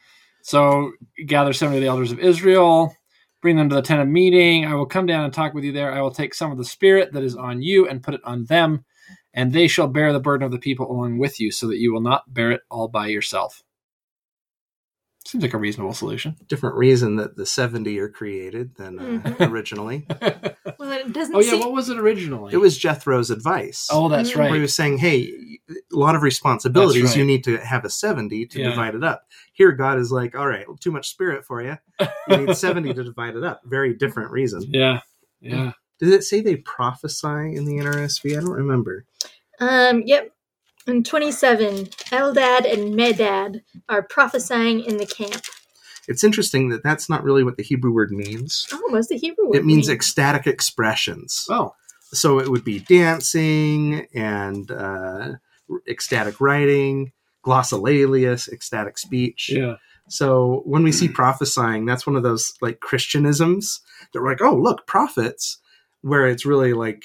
[0.41, 0.91] So
[1.25, 2.95] gather seventy of the elders of Israel,
[3.41, 4.65] bring them to the tent of meeting.
[4.65, 5.91] I will come down and talk with you there.
[5.93, 8.45] I will take some of the spirit that is on you and put it on
[8.45, 8.83] them,
[9.33, 11.93] and they shall bear the burden of the people along with you, so that you
[11.93, 13.63] will not bear it all by yourself.
[15.25, 16.37] Seems like a reasonable solution.
[16.47, 19.49] Different reason that the 70 are created than uh, Mhm.
[19.51, 20.07] originally.
[20.79, 22.53] Well, it doesn't oh yeah, seem- what was it originally?
[22.53, 23.89] It was Jethro's advice.
[23.91, 24.37] Oh, that's Mhm.
[24.37, 27.17] Where he was saying, hey, a lot of responsibilities, right.
[27.17, 28.69] you need to have a 70 to Yeah.
[28.69, 29.23] divide it up.
[29.51, 31.77] Here, God is like, all right, too much spirit for you.
[32.29, 33.61] You need 70 to divide it up.
[33.65, 34.63] Very different reason.
[34.69, 35.01] Yeah,
[35.41, 35.73] yeah.
[35.99, 38.31] Did it say they prophesy in the NRSV?
[38.37, 39.05] I don't remember.
[39.59, 40.31] Um, yep.
[40.87, 45.43] And 27, Eldad and Medad are prophesying in the camp.
[46.07, 48.67] It's interesting that that's not really what the Hebrew word means.
[48.71, 49.57] Oh, what's the Hebrew word?
[49.57, 49.95] It means mean?
[49.95, 51.45] ecstatic expressions.
[51.49, 51.75] Oh,
[52.11, 55.33] So it would be dancing and uh,
[55.87, 57.11] ecstatic writing,
[57.45, 59.49] glossolalia, ecstatic speech.
[59.53, 59.75] yeah.
[60.07, 63.81] So when we see prophesying, that's one of those like Christianisms
[64.13, 65.59] that we're like, oh, look, prophets,
[66.01, 67.03] where it's really like,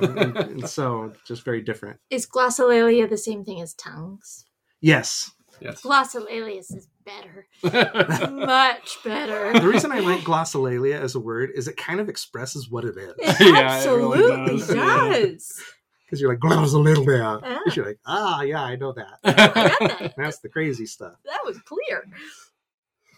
[0.00, 2.00] and, and so just very different.
[2.10, 4.44] Is glossolalia the same thing as tongues?
[4.80, 5.30] Yes.
[5.60, 5.80] Yes.
[5.82, 7.46] Glossolalia is better.
[8.32, 9.52] Much better.
[9.58, 12.96] The reason I like glossolalia as a word is it kind of expresses what it
[12.96, 13.14] is.
[13.18, 14.76] It Yeah, it really absolutely does, does.
[14.76, 15.64] yeah.
[16.04, 17.40] Because you're like, glossolalia.
[17.44, 17.60] Ah.
[17.74, 19.18] You're like, ah, yeah, I know that.
[19.24, 20.14] I that.
[20.16, 21.14] That's the crazy stuff.
[21.24, 22.04] That was clear.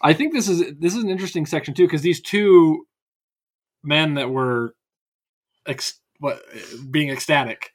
[0.01, 2.85] I think this is this is an interesting section too because these two
[3.85, 4.75] men that were
[5.65, 6.41] ex, what
[6.89, 7.71] being ecstatic,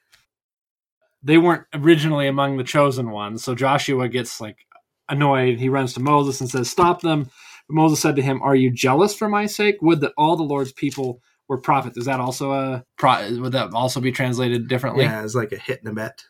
[1.23, 3.43] they weren't originally among the chosen ones.
[3.43, 4.65] So Joshua gets like
[5.07, 5.59] annoyed.
[5.59, 7.29] He runs to Moses and says, "Stop them."
[7.67, 9.77] But Moses said to him, "Are you jealous for my sake?
[9.81, 13.39] Would that all the Lord's people were prophets." Is that also a pro?
[13.39, 15.03] Would that also be translated differently?
[15.03, 16.23] Yeah, as like a hit and a bet.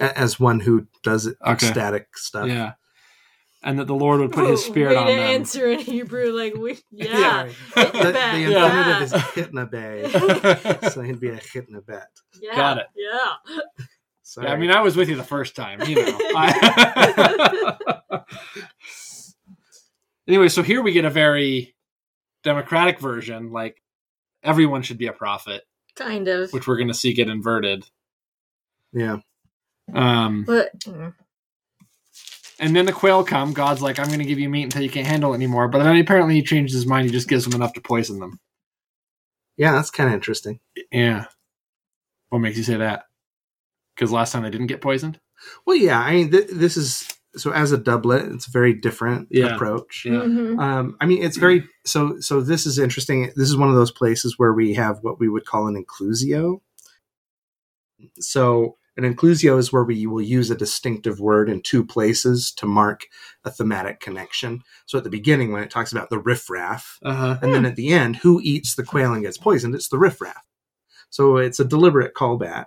[0.00, 1.52] As one who does Okay.
[1.52, 2.48] ecstatic stuff.
[2.48, 2.72] Yeah.
[3.66, 5.20] And that the Lord would put His Spirit Way on to them.
[5.22, 7.42] answer in Hebrew, like we, Yeah, yeah,
[7.76, 7.92] right.
[7.92, 9.20] The, the infinitive is yeah.
[9.34, 10.88] hitna bay.
[10.90, 12.06] so he'd be a hitna bet.
[12.40, 12.86] Yeah, Got it.
[12.96, 13.32] Yeah.
[14.22, 14.46] Sorry.
[14.46, 16.18] Yeah, I mean, I was with you the first time, you know.
[16.36, 18.20] I-
[20.28, 21.74] anyway, so here we get a very
[22.42, 23.82] democratic version, like
[24.42, 25.62] everyone should be a prophet,
[25.96, 26.52] Kind of.
[26.52, 27.84] which we're going to see get inverted.
[28.92, 29.18] yeah.
[29.94, 31.14] Um, But mm,
[32.58, 33.52] and then the quail come.
[33.52, 35.68] God's like, I'm going to give you meat until you can't handle it anymore.
[35.68, 37.06] But then apparently he changes his mind.
[37.06, 38.38] He just gives them enough to poison them.
[39.56, 40.60] Yeah, that's kind of interesting.
[40.92, 41.26] Yeah.
[42.30, 43.04] What makes you say that?
[43.94, 45.18] Because last time they didn't get poisoned?
[45.66, 49.28] Well, yeah, I mean, th- this is so as a doublet, it's a very different
[49.30, 49.54] Yeah.
[49.54, 50.04] approach.
[50.06, 50.12] Yeah.
[50.22, 50.58] mhm.
[50.58, 52.18] Um, I mean, it's very so.
[52.20, 53.24] So this is interesting.
[53.36, 56.60] This is one of those places where we have what we would call an inclusio.
[58.20, 62.66] So an inclusio is where we will use a distinctive word in two places to
[62.66, 63.02] mark
[63.44, 64.62] a thematic connection.
[64.86, 67.38] So at the beginning, when it talks about the riffraff, Uh huh.
[67.42, 69.74] and then at the end, who eats the quail and gets poisoned?
[69.74, 70.44] It's the riffraff.
[71.10, 72.66] So it's a deliberate callback.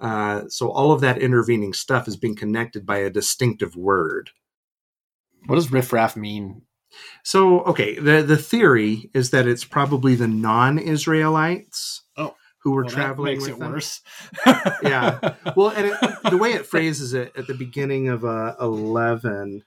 [0.00, 4.30] Uh, so all of that intervening stuff is being connected by a distinctive word.
[5.46, 6.62] What does riffraff mean?
[7.24, 12.03] So okay, the the theory is that it's probably the non-Israelites Oh.
[12.64, 13.72] Who were Well, traveling makes with it them.
[13.72, 14.00] worse.
[14.82, 15.20] Yeah.
[15.56, 15.98] Well, and it,
[16.30, 19.62] the way it phrases it at the beginning of uh, eleven,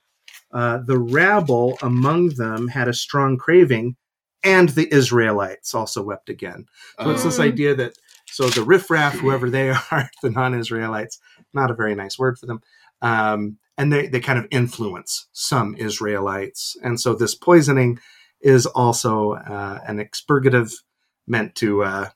[0.53, 3.95] uh, the rabble among them had a strong craving,
[4.43, 6.65] and the Israelites also wept again.
[7.03, 7.51] So it's this Mhm.
[7.53, 7.93] idea that
[8.29, 11.19] so the riffraff, whoever they are, the non-Israelites,
[11.53, 12.61] not a very nice word for them,
[13.01, 17.99] um, and they they kind of influence some Israelites, and so this poisoning
[18.41, 20.71] is also uh, an expurgative
[21.27, 22.09] meant to uh,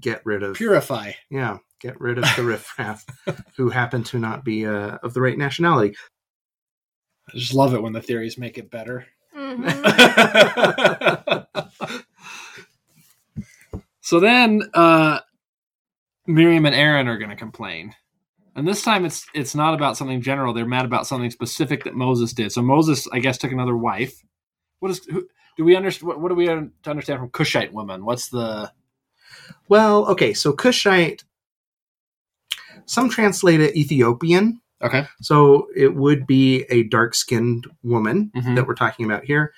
[0.00, 1.12] get rid of Purify.
[1.30, 3.04] yeah get rid of the riffraff
[3.56, 5.94] who happen to not be uh, of the right nationality.
[7.28, 9.06] I just love it when the theories make it better.
[9.36, 9.66] Mhm.
[14.00, 15.20] so then uh
[16.26, 17.94] Miriam and Aaron are going to complain.
[18.56, 20.52] And this time it's it's not about something general.
[20.54, 22.50] They're mad about something specific that Moses did.
[22.52, 24.22] So Moses, I guess, took another wife.
[24.80, 26.08] What is who, do we understand?
[26.08, 28.04] What, what do we un- to understand from Cushite woman?
[28.04, 28.72] What's the
[29.68, 31.24] Well, okay, so Cushite,
[32.86, 35.06] some translate it Ethiopian, okay?
[35.20, 38.54] so it would be a dark-skinned woman Mhm.
[38.56, 39.52] that we're talking about here.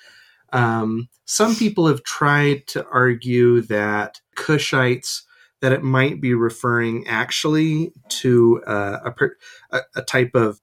[0.51, 5.21] Um, some people have tried to argue that Cushites
[5.61, 9.35] that it might be referring actually to uh, a, per,
[9.71, 10.59] a a type of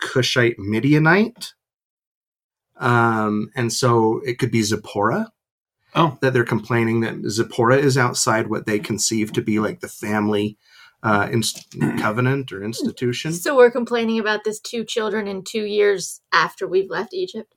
[0.00, 1.52] Cushite Midianite,
[2.78, 5.30] um, and so it could be Zipporah.
[5.98, 6.16] Oh.
[6.22, 10.56] that they're complaining that Zipporah is outside what they conceive to be like the family
[11.02, 11.66] uh, inst-
[11.98, 13.32] covenant or institution.
[13.32, 17.52] So we're complaining about this two children in two years after we've left Egypt.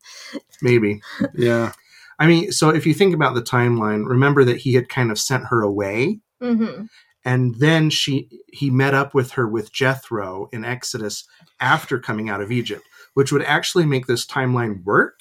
[0.62, 1.02] Maybe.
[1.36, 1.72] Yeah.
[2.20, 5.18] I mean, so if you think about the timeline, remember that he had kind of
[5.20, 6.86] sent her away Mm-hmm.
[7.24, 11.24] and then she he met up with her with Jethro in Exodus
[11.60, 15.20] after coming out of Egypt, which would actually make this timeline work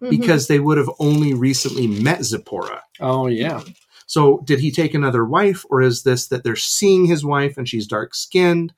[0.00, 0.10] Mm-hmm.
[0.10, 2.82] because they would have only recently met Zipporah.
[3.00, 3.60] Oh yeah.
[4.06, 7.68] So did he take another wife or is this that they're seeing his wife and
[7.68, 8.72] she's dark skinned?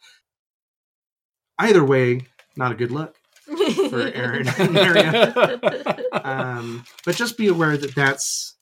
[1.60, 2.22] Either way,
[2.56, 3.16] not a good look.
[3.88, 5.60] for Aaron and Miriam.
[6.12, 8.56] Um, but just be aware that that's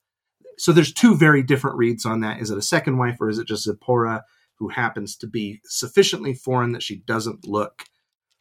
[0.58, 2.40] so there's two very different reads on that.
[2.40, 4.24] Is it a second wife or is it just Zipporah
[4.56, 7.84] who happens to be sufficiently foreign that she doesn't look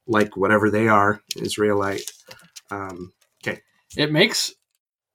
[0.07, 2.11] like whatever they are, Israelite?
[2.69, 3.13] Um,
[3.97, 4.53] It makes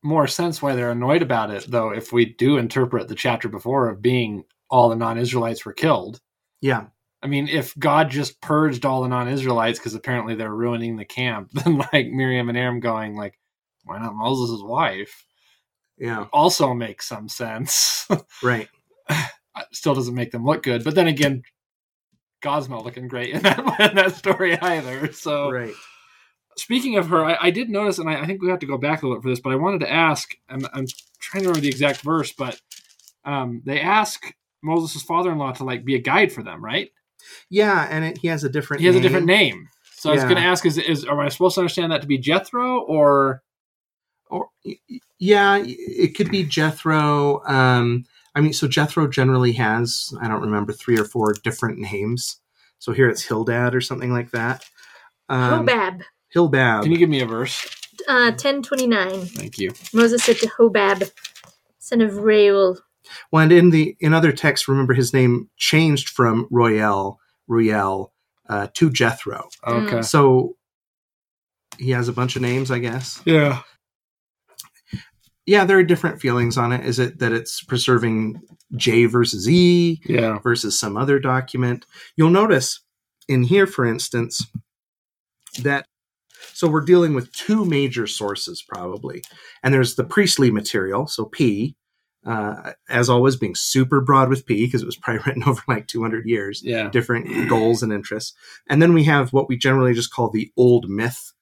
[0.02, 3.88] more sense why they're annoyed about it, though, if we do interpret the chapter before
[3.88, 6.20] of being all the non Israelites were killed.
[6.60, 6.87] yeah,
[7.22, 11.06] I mean, if God just purged all the non Israelites because apparently they're ruining the
[11.06, 13.38] camp, then like Miriam and Aaron going, like,
[13.84, 15.24] why not Moses' wife?
[15.98, 18.06] yeah, Also makes some sense.
[18.42, 18.68] right.
[19.72, 20.82] Still doesn't make them look good.
[20.84, 21.44] But then again,
[22.42, 23.58] God's not looking great in that,
[23.90, 25.12] in that story either.
[25.12, 25.74] So Right.
[26.57, 28.79] Speaking of her, I, I did notice, and I, I think we have to go
[28.79, 30.87] back a little bit for this, but I wanted to ask, and I'm
[31.21, 32.61] trying to remember the exact verse, but
[33.25, 34.33] um, they ask
[34.63, 36.90] Moses' father-in-law to like be a guide for them, right?
[37.50, 38.81] Yeah, and it, he has a different.
[38.83, 39.69] He has a different name.
[39.96, 42.07] So I was going to ask: Is is am I supposed to understand that to
[42.07, 43.42] be Jethro or?
[44.29, 47.42] or y- y- yeah, it could be Jethro.
[47.46, 52.40] Um, I mean, so Jethro generally has I don't remember three or four different names.
[52.79, 54.65] So here it's Hildad or something like that.
[55.29, 56.02] Um, Hobab,
[56.35, 56.82] Hildad.
[56.82, 57.66] Can you give me a verse?
[58.08, 59.26] uh, ten twenty nine.
[59.26, 59.72] Thank you.
[59.92, 61.10] Moses said to Hobab,
[61.78, 62.78] son of Reuel,
[63.30, 68.12] Well, and in the in other texts, remember his name changed from Reuel Reuel
[68.48, 69.48] uh, to Jethro.
[69.66, 70.02] Okay.
[70.02, 70.56] So
[71.78, 73.20] he has a bunch of names, I guess.
[73.24, 73.62] Yeah.
[75.46, 76.87] Yeah, there are different feelings on it.
[76.87, 78.40] Is it that it's preserving
[78.76, 80.38] J versus E Yeah.
[80.38, 81.85] versus some other document?
[82.16, 82.80] You'll notice
[83.28, 84.46] in here, for instance,
[85.62, 85.87] that
[86.55, 89.23] so we're dealing with two major sources probably,
[89.63, 91.77] and there's the priestly material, so P,
[92.27, 95.87] uh, as always being super broad with P because it was probably written over like
[95.87, 96.63] 200 years.
[96.65, 96.88] Yeah.
[96.88, 98.35] different goals and interests.
[98.69, 101.33] And then we have what we generally just call the old myth,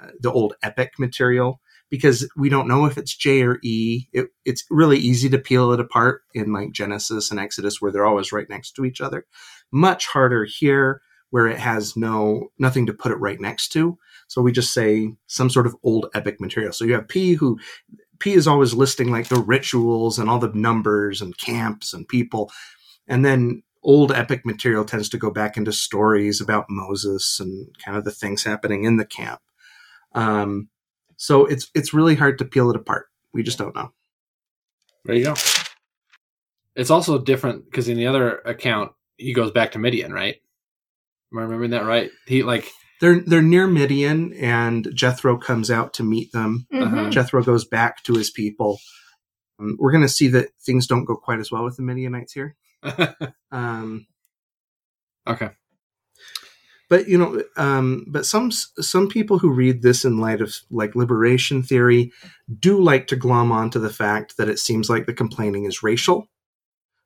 [0.00, 4.06] uh, the old epic material, because we don't know if it's J or E.
[4.12, 8.06] It, it's really easy to peel it apart in like Genesis and Exodus, where they're
[8.06, 9.26] always right next to each other.
[9.70, 11.00] Much harder here,
[11.32, 13.98] where it has no nothing to put it right next to.
[14.28, 16.74] So we just say some sort of old epic material.
[16.74, 17.58] So you have P who
[18.18, 22.52] P is always listing like the rituals and all the numbers and camps and people.
[23.08, 27.96] And then old epic material tends to go back into stories about Moses and kind
[27.96, 29.40] of the things happening in the camp.
[30.14, 30.68] Um,
[31.16, 33.06] so it's it's really hard to peel it apart.
[33.32, 33.90] We just don't know.
[35.06, 35.34] There you go.
[36.76, 40.41] It's also different because in the other account, he goes back to Midian, right?
[41.32, 42.10] Am I remembering that right?
[42.26, 42.70] He like
[43.00, 46.66] They're they're near Midian, and Jethro comes out to meet them.
[46.72, 46.84] Uh-huh.
[46.96, 47.10] Mhm.
[47.10, 48.78] Jethro goes back to his people.
[49.60, 52.32] Um, we're going to see that things don't go quite as well with the Midianites
[52.32, 52.56] here.
[53.52, 54.06] Um,
[55.26, 55.50] okay.
[56.88, 60.94] but you know um, but some some people who read this in light of like
[60.96, 62.12] liberation theory
[62.58, 66.28] do like to glom onto the fact that it seems like the complaining is racial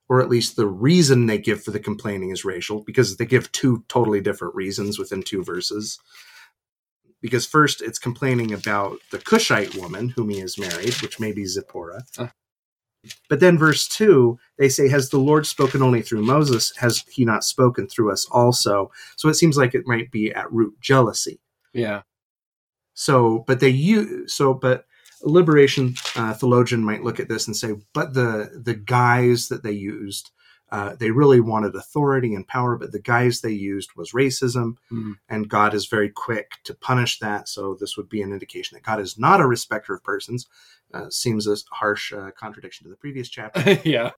[0.09, 3.50] or at least the reason they give for the complaining is racial because they give
[3.52, 5.98] two totally different reasons within two verses
[7.22, 11.44] because first it's complaining about the cushite woman whom he has married which may be
[11.46, 12.28] zipporah Uh.
[13.28, 17.24] but then verse 2 they say has the lord spoken only through moses has he
[17.24, 21.40] not spoken through us also so it seems like it might be at root jealousy.
[21.72, 22.02] Yeah.
[22.94, 24.86] So, but they use so, but
[25.27, 29.72] liberation uh, theologian might look at this and say, but the the guys that they
[29.72, 30.31] used,
[30.70, 35.14] uh, they really wanted authority and power, but the guys they used was racism, Mhm.
[35.29, 37.49] and God is very quick to punish that.
[37.49, 40.47] So this would be an indication that God is not a respecter of persons.
[40.95, 43.79] Uh, seems a harsh uh, contradiction to the previous chapter.
[43.85, 44.11] yeah.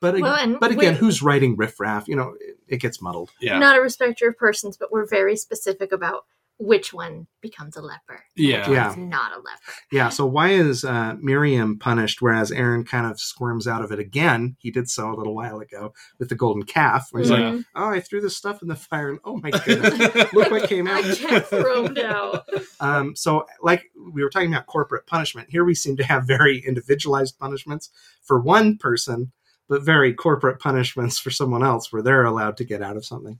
[0.00, 2.08] But ag- Well, but again, we- who's writing riffraff?
[2.08, 3.30] You know, it, it gets muddled.
[3.40, 3.58] Yeah.
[3.58, 6.24] Not a respecter of persons, but we're very specific about
[6.58, 8.22] which one becomes a leper.
[8.36, 8.70] Yeah.
[8.70, 8.94] Yeah.
[8.96, 9.72] Not a leper.
[9.90, 10.10] Yeah.
[10.10, 14.56] So why is uh, Miriam punished, whereas Aaron kind of squirms out of it again?
[14.60, 17.50] He did so a little while ago with the golden calf, where he's Yeah.
[17.50, 17.64] like.
[17.74, 20.86] "Oh, I threw this stuff in the fire, and oh my goodness, look what came
[20.88, 22.44] I out." get thrown out.
[22.80, 26.58] Um, so, like we were talking about corporate punishment, here we seem to have very
[26.66, 27.90] individualized punishments
[28.22, 29.30] for one person,
[29.68, 33.38] but very corporate punishments for someone else, where they're allowed to get out of something.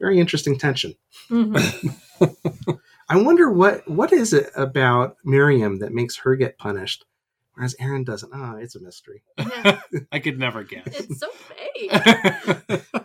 [0.00, 0.94] Very interesting tension.
[1.30, 1.96] Mhm.
[3.08, 7.04] I wonder what what is it about Miriam that makes her get punished,
[7.54, 8.30] whereas Aaron doesn't.
[8.34, 9.22] Oh, it's a mystery.
[9.38, 9.80] Yeah,
[10.12, 10.86] I could never guess.
[10.86, 11.28] it's so
[12.68, 12.82] vague.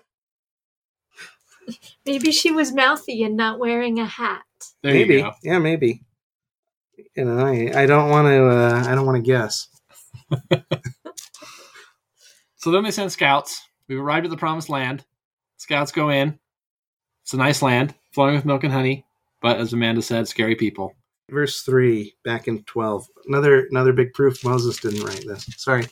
[2.05, 4.43] Maybe she was mouthy and not wearing a hat.
[4.81, 5.31] there maybe, you go.
[5.43, 6.03] yeah, maybe.
[7.15, 8.45] You know, I, I don't want to.
[8.47, 9.69] Uh, I don't want to guess.
[12.57, 13.61] So then they send scouts.
[13.87, 15.05] We've arrived at the promised land.
[15.57, 16.39] Scouts go in.
[17.23, 19.05] It's a nice land, flowing with milk and honey,
[19.41, 20.93] but as Amanda said, scary people.
[21.31, 23.07] Verse three, back in twelve.
[23.27, 25.45] Another another big proof Moses didn't write this.
[25.57, 25.85] Sorry.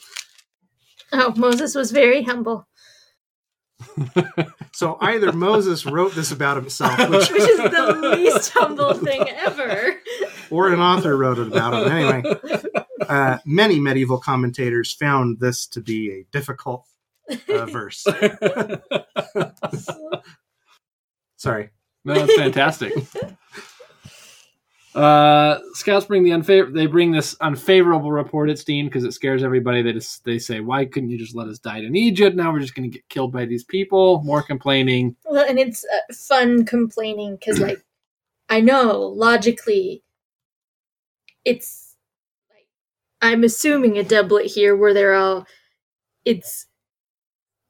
[1.13, 2.67] Oh, Moses was very humble,
[4.73, 9.95] So either Moses wrote this about himself, which, which is the least humble thing ever.
[10.49, 11.91] or an author wrote it about him.
[11.91, 12.23] Anyway,
[13.07, 16.86] uh, many medieval commentators found this to be a difficult
[17.49, 18.05] uh, verse.
[21.41, 21.71] Sorry.
[22.05, 22.93] No, that's fantastic.
[24.93, 29.41] Uh, scouts bring the unfavor- They bring this unfavorable report at Steen because it scares
[29.41, 29.81] everybody.
[29.81, 32.35] They just they say, "Why couldn't you just let us die in Egypt?
[32.35, 35.15] Now we're just going to get killed by these people." More complaining.
[35.23, 37.81] Well, and it's uh, fun complaining because, like,
[38.49, 40.03] I know logically,
[41.45, 41.95] it's
[42.49, 42.67] like
[43.21, 45.47] I'm assuming a doublet here where they're all,
[46.25, 46.67] it's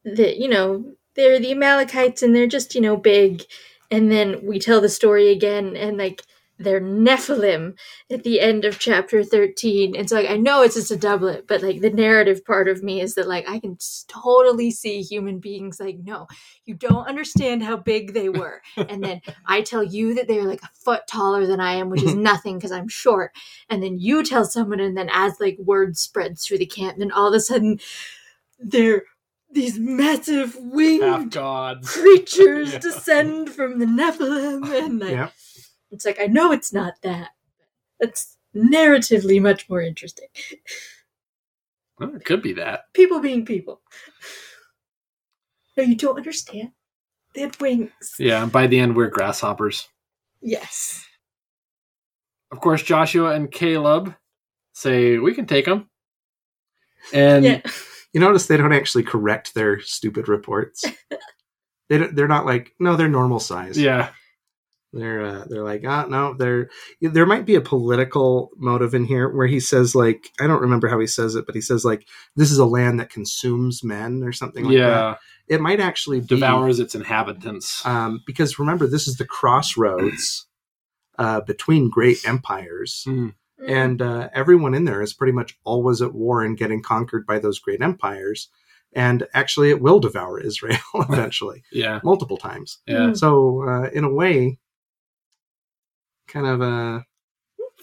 [0.06, 3.44] that you know they're the Amalekites and they're just you know big,
[3.90, 6.24] and then we tell the story again and like
[6.64, 7.74] they're Nephilim
[8.10, 9.96] at the end of chapter 13.
[9.96, 12.84] And so like I know it's just a doublet, but like the narrative part of
[12.84, 16.28] me is that like I can totally see human beings like no,
[16.66, 18.62] you don't understand how big they were.
[18.78, 22.04] and then I tell you that they're like a foot taller than I am, which
[22.04, 23.32] is nothing because I'm short.
[23.70, 27.12] And then you tell someone and then as like word spreads through the camp, then
[27.12, 27.80] all of a sudden
[28.60, 29.04] they're
[29.54, 31.34] these massive winged
[31.86, 32.80] creatures Yeah.
[32.80, 35.30] descend from the Nephilim, and like, Yeah.
[35.92, 37.30] it's like I know it's not that.
[38.00, 40.28] That's narratively much more interesting.
[42.00, 42.92] Well, it could be that.
[42.94, 43.82] People being people.
[45.78, 46.72] No, you don't understand.
[47.34, 47.92] They had wings.
[48.20, 49.88] Yeah, and by the end, we're grasshoppers.
[50.42, 51.06] Yes.
[52.52, 54.14] Of course, Joshua and Caleb
[54.74, 55.90] say, We can take them.
[57.14, 57.62] And yeah.
[58.14, 60.84] You notice they don't actually correct their stupid reports.
[61.90, 63.78] they don't, they're not like no, they're normal size.
[63.78, 64.10] yeah,
[64.94, 66.70] They're uh, they're like ah no, they're
[67.02, 70.90] there might be a political motive in here where he says like I don't remember
[70.90, 72.06] how he says it, but he says like
[72.36, 74.78] this is a land that consumes men or something like that.
[74.80, 75.16] yeah,
[75.48, 77.86] It might actually be devours its inhabitants.
[77.86, 80.48] um, because remember this is the crossroads
[81.18, 83.06] uh, between great empires.
[83.08, 83.36] Mm.
[83.68, 87.40] And uh, everyone in there is pretty much always at war and getting conquered by
[87.40, 88.50] those great empires
[88.94, 93.14] and actually it will devour israel eventually yeah, multiple times yeah.
[93.14, 94.58] so uh, in a way
[96.28, 97.00] kind of uh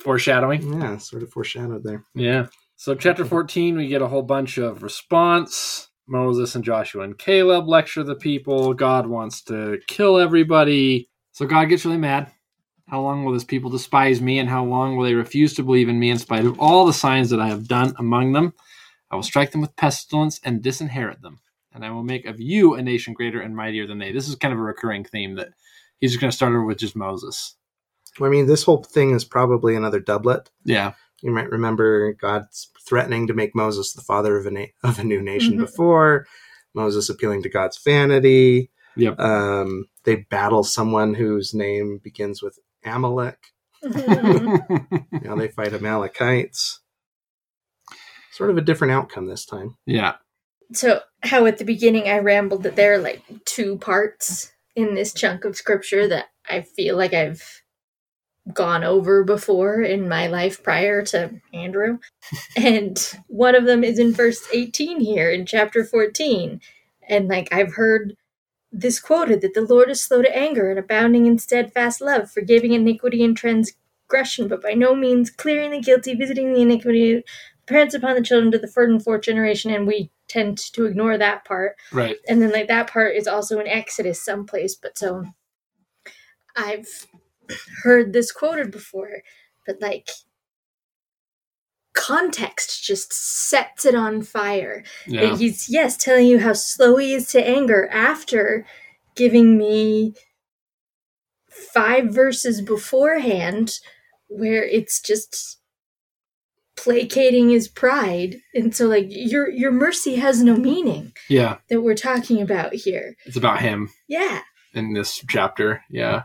[0.03, 0.81] Foreshadowing.
[0.81, 2.47] yeah sort of foreshadowed there Yeah.
[2.77, 5.89] So, chapter 14, we get a whole bunch of response.
[6.07, 8.73] Moses and Joshua and Caleb lecture the people.
[8.73, 11.11] God wants to kill everybody.
[11.33, 12.31] So, God gets really mad.
[12.89, 15.89] How long will this people despise me, and how long will they refuse to believe
[15.89, 18.55] in me in spite of all the signs that I have done among them?
[19.11, 21.41] I will strike them with pestilence and disinherit them,
[21.75, 24.13] and I will make of you a nation greater and mightier than they.
[24.13, 25.49] This is kind of a recurring theme that
[26.01, 27.57] he's just going to start over with just Moses.
[28.21, 30.93] i mean this whole thing is probably another doublet Yeah.
[31.23, 35.05] you might remember god's threatening to make moses the father of a, na- of a
[35.05, 35.61] new nation Mhm.
[35.67, 36.27] before
[36.75, 39.21] moses appealing to god's vanity Yep.
[39.21, 43.39] um, they battle someone whose name begins with amalek.
[43.85, 44.97] Mm-hmm.
[45.25, 46.81] Now they fight Amalekites.
[48.33, 49.77] Sort of a different outcome this time.
[49.85, 50.15] yeah.
[50.73, 55.13] so, how at the beginning I rambled that there are like two parts in this
[55.13, 57.63] chunk of scripture that I feel like I've
[58.53, 61.99] gone over before in my life prior to Andrew.
[62.57, 66.61] and one of them is in verse 18 here in chapter 14.
[67.09, 68.17] And like I've heard
[68.71, 72.73] this quoted that the Lord is slow to anger and abounding in steadfast love, forgiving
[72.73, 77.25] iniquity and transgression, but by no means clearing the guilty, visiting the iniquity of
[77.67, 79.71] parents upon the children to the third and fourth generation.
[79.71, 82.19] And we tend to ignore that part Right.
[82.29, 84.75] and then like that part is also in Exodus someplace.
[84.75, 85.25] But so
[86.57, 87.07] I've
[87.83, 89.23] heard this quoted before,
[89.67, 90.09] but like
[91.99, 94.85] context just sets it on fire.
[95.07, 95.37] Yeah.
[95.37, 98.65] He's yes telling you how slow he is to anger after
[99.17, 100.15] giving me
[101.51, 103.79] five verses beforehand
[104.29, 105.59] where it's just
[106.77, 111.57] placating his pride and so like your your mercy has no meaning Yeah.
[111.69, 114.41] that we're talking about here It's about him yeah
[114.75, 115.83] in this chapter.
[115.91, 116.23] Yeah.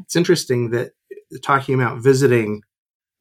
[0.00, 0.90] It's interesting that
[1.42, 2.62] talking about visiting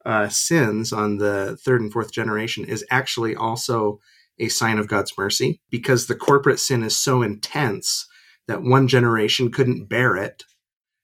[0.06, 4.00] uh, sins on the third and fourth generation is actually also
[4.38, 8.08] a sign of God's mercy because the corporate sin is so intense
[8.47, 10.43] that one generation couldn't bear it.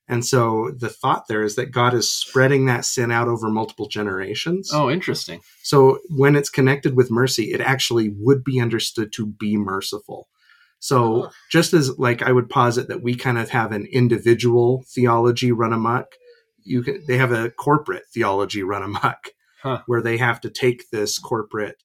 [0.08, 3.88] And so the thought there is that God is spreading that sin out over multiple
[3.88, 4.70] generations.
[4.72, 5.42] Oh, interesting.
[5.64, 10.28] So when it's connected with mercy, it actually would be understood to be merciful.
[10.80, 11.30] So Oh.
[11.52, 15.74] just as like I would posit that we kind of have an individual theology run
[15.74, 16.06] amok,
[16.66, 19.30] you can, they have a corporate theology run amok
[19.64, 19.82] Huh.
[19.88, 21.82] where they have to take this corporate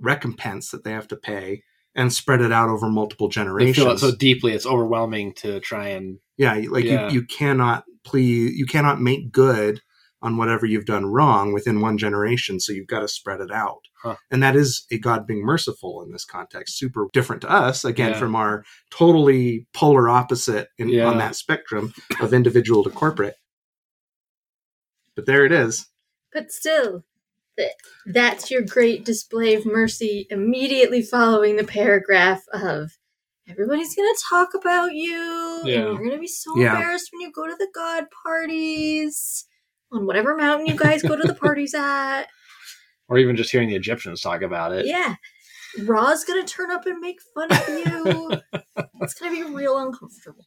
[0.00, 1.62] recompense that they have to pay
[1.94, 3.76] and spread it out over multiple They generations.
[3.76, 6.18] feel it so deeply; it's overwhelming to try and.
[6.36, 7.08] Yeah, like Yeah.
[7.08, 9.80] You, you cannot please you cannot make good
[10.22, 13.80] on whatever you've done wrong within one generation, so you've got to spread it out.
[14.02, 14.16] Huh.
[14.30, 16.78] And that is a God being merciful in this context.
[16.78, 18.18] Super different to us, again, Yeah.
[18.18, 21.04] from our totally polar opposite in, Yeah.
[21.04, 23.36] on that spectrum of individual to corporate.
[25.16, 25.86] But there it is.
[26.32, 27.04] but still
[28.06, 32.92] that's your great display of mercy immediately following the paragraph of
[33.48, 35.80] everybody's gonna talk about you Yeah.
[35.80, 36.74] and you're gonna be so Yeah.
[36.76, 39.44] embarrassed when you go to the god parties
[39.92, 42.26] on whatever mountain you guys go to the parties at
[43.10, 44.86] Or even just hearing the Egyptians talk about it.
[44.86, 45.14] yeah
[45.84, 48.30] ra's gonna turn up and make fun of you
[49.02, 50.46] it's gonna be real uncomfortable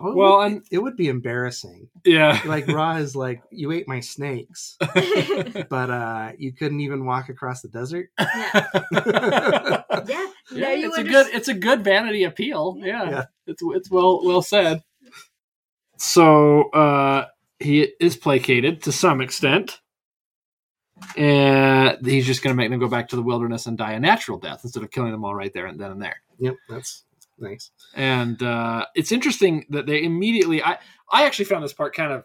[0.00, 1.88] Oh, it Well, would and- it would be embarrassing.
[2.04, 2.40] Yeah.
[2.46, 7.60] Like Ra is like, you ate my snakes, but uh, you couldn't even walk across
[7.62, 8.08] the desert.
[8.18, 8.50] yeah
[8.92, 9.02] yeah,
[10.08, 12.76] yeah, Yeah, now you it's a good it's a good vanity appeal.
[12.80, 13.08] Yeah.
[13.08, 13.24] Yeah.
[13.46, 14.82] It's it's well well said.
[15.96, 17.26] So uh
[17.60, 19.80] he is placated to some extent.
[21.16, 24.00] And he's just going to make them go back to the wilderness and die a
[24.00, 26.20] natural death instead of killing them all right there and then and there.
[26.38, 27.04] Yep, that's
[27.38, 27.70] nice.
[27.94, 30.62] And uh, it's interesting that they immediately.
[30.62, 30.78] I
[31.10, 32.24] I actually found this part kind of.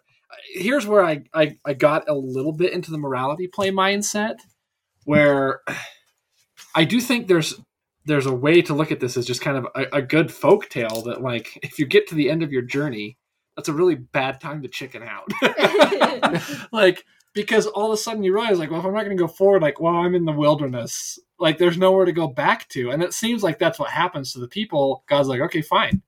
[0.53, 4.35] Here's where I, I I got a little bit into the morality play mindset,
[5.05, 5.61] where
[6.75, 7.59] I do think there's
[8.05, 10.69] there's a way to look at this as just kind of a, a good folk
[10.69, 13.17] tale that like if you get to the end of your journey,
[13.55, 15.27] that's a really bad time to chicken out.
[16.71, 17.03] like
[17.33, 19.27] because all of a sudden you realize like well if i'm not going to go
[19.27, 22.91] forward like well i'm in the wilderness like there's nowhere to go back to.
[22.91, 25.03] And it seems like that's what happens to the people.
[25.07, 26.01] God's like okay fine.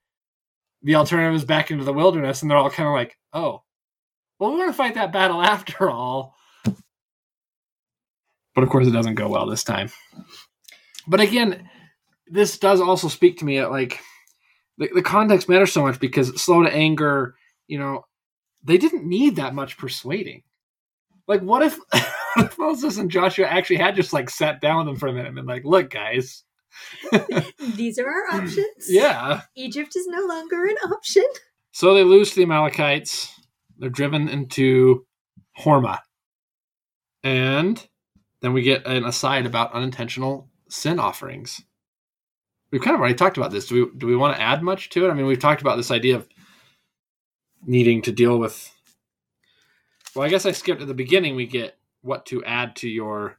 [0.83, 3.63] The alternative is back into the wilderness and they're all kind of like oh
[4.39, 6.35] well we want to fight that battle after all.
[8.53, 9.89] But of course it doesn't go well this time.
[11.07, 11.69] But again
[12.27, 13.99] this does also speak to me at like
[14.77, 17.35] the, the context matters so much because slow to anger
[17.67, 18.05] you know
[18.63, 20.43] they didn't need that much persuading
[21.31, 21.79] like, what if,
[22.59, 25.35] Moses and Joshua actually had just like sat down with them for a minute and
[25.35, 26.43] been like, "Look, guys,
[27.75, 28.65] These are our options.
[28.89, 31.23] yeah." Egypt is no longer an option.
[31.71, 33.33] So they lose to the Amalekites.
[33.77, 35.05] They're driven into
[35.57, 35.99] Hormah,
[37.23, 37.85] and
[38.41, 41.61] then we get an aside about unintentional sin offerings.
[42.73, 43.67] We've kind of already talked about this.
[43.67, 45.09] Do we do we want to add much to it?
[45.09, 46.27] I mean, we've talked about this idea of
[47.65, 48.69] needing to deal with
[50.15, 51.35] well, I guess I skipped at the beginning.
[51.35, 53.37] We get what to add to your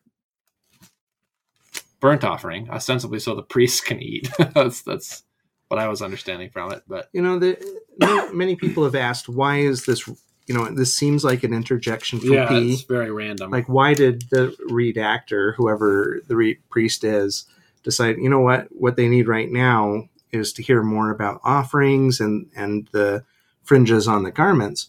[2.01, 4.31] burnt offering, ostensibly, so the priests can eat.
[4.55, 5.23] that's that's
[5.69, 6.83] what I was understanding from it.
[6.87, 7.57] But You know, the,
[7.99, 10.07] many, many people have asked, why is this?
[10.47, 12.73] You know, this seems like an interjection from yeah, P.
[12.73, 13.51] it's very random.
[13.51, 17.47] Like, why did the redactor, whoever the re- priest is,
[17.85, 18.17] decide?
[18.19, 18.67] You know what?
[18.71, 23.25] What they need right now is to hear more about offerings and and the
[23.63, 24.89] fringes on the garments.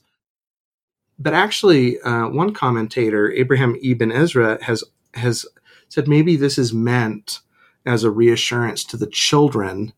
[1.20, 4.84] But actually, uh, one commentator, Abraham Ibn Ezra, has
[5.14, 5.46] has
[5.90, 7.40] said maybe this is meant
[7.86, 9.94] as a reassurance to the children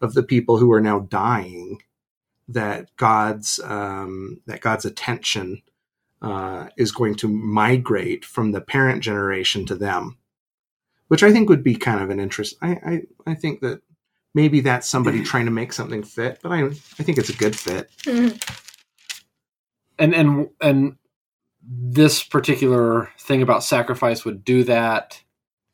[0.00, 1.82] of the people who are now dying
[2.48, 5.62] that God's um, that God's attention
[6.22, 10.16] uh, is going to migrate from the parent generation to them,
[11.08, 12.56] which I think would be kind of an interest.
[12.62, 13.82] I I, I think that
[14.34, 17.56] maybe that's somebody trying to make something fit, but I I think it's a good
[17.56, 17.90] fit.
[19.98, 20.96] And and and
[21.62, 25.22] this particular thing about sacrifice would do that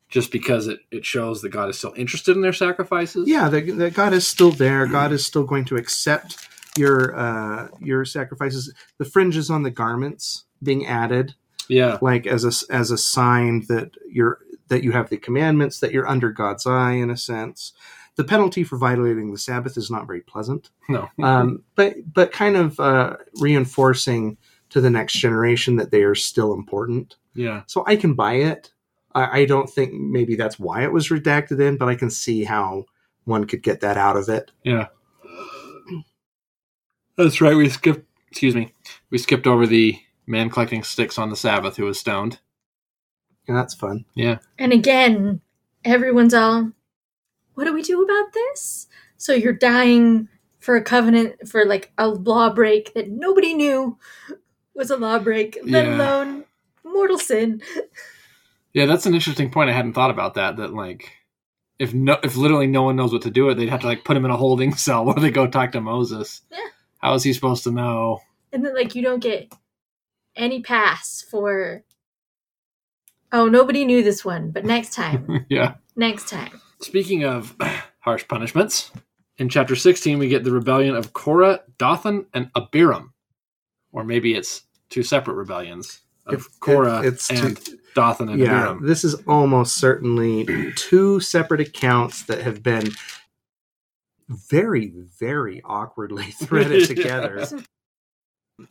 [0.09, 3.27] just because it, it shows that God is still interested in their sacrifices.
[3.27, 4.85] Yeah, that, that God is still there.
[4.85, 6.47] God is still going to accept
[6.77, 8.73] your uh, your sacrifices.
[8.97, 11.35] The fringes on the garments being added,
[11.69, 11.97] Yeah.
[12.01, 16.07] like as a as a sign that you're that you have the commandments, that you're
[16.07, 17.73] under God's eye in a sense.
[18.17, 21.09] The penalty for violating the Sabbath is not very pleasant, No.
[21.23, 24.37] um, but but kind of uh, reinforcing
[24.69, 27.15] to the next generation that they are still important.
[27.33, 27.63] yeah.
[27.67, 28.71] So I can buy it.
[29.13, 32.43] I, I don't think maybe that's why it was redacted in, but I can see
[32.45, 32.85] how
[33.25, 34.51] one could get that out of it.
[34.63, 34.87] Yeah.
[37.17, 37.55] That's right.
[37.55, 38.05] We skipped.
[38.29, 38.73] Excuse me.
[39.09, 39.97] We skipped over the
[40.27, 42.39] man collecting sticks on the Sabbath who was stoned.
[43.47, 44.03] And that's fun.
[44.15, 44.39] Yeah.
[44.59, 45.39] And again,
[45.85, 46.71] everyone's all,
[47.55, 48.87] what do we do about this?
[49.17, 50.27] So you're dying
[50.59, 53.97] for a covenant, for like a law break that nobody knew
[54.73, 55.95] was a law break, let Yeah.
[55.95, 56.45] alone
[56.83, 57.61] mortal sin.
[58.73, 59.69] Yeah, that's an interesting point.
[59.69, 60.57] I hadn't thought about that.
[60.57, 61.11] That like,
[61.79, 64.03] if no, if literally no one knows what to do with, they'd have to like
[64.03, 66.41] put him in a holding cell where they go talk to Moses.
[66.51, 66.59] Yeah.
[66.99, 68.19] How is he supposed to know?
[68.51, 69.53] And then, like, you don't get
[70.35, 71.83] any pass for,
[73.31, 75.75] oh, nobody knew this one, but next time, yeah.
[75.95, 76.59] next time.
[76.81, 77.55] Speaking of
[77.99, 78.91] harsh punishments,
[79.37, 83.13] in chapter 16 we get the rebellion of Korah, Dathan, and Abiram,
[83.91, 88.39] or maybe it's two separate rebellions of It- it- Korah it's two- and Dathan and
[88.39, 88.85] yeah, Abiram.
[88.85, 90.45] this is almost certainly
[90.75, 92.91] two separate accounts that have been
[94.27, 97.45] very, very awkwardly threaded together.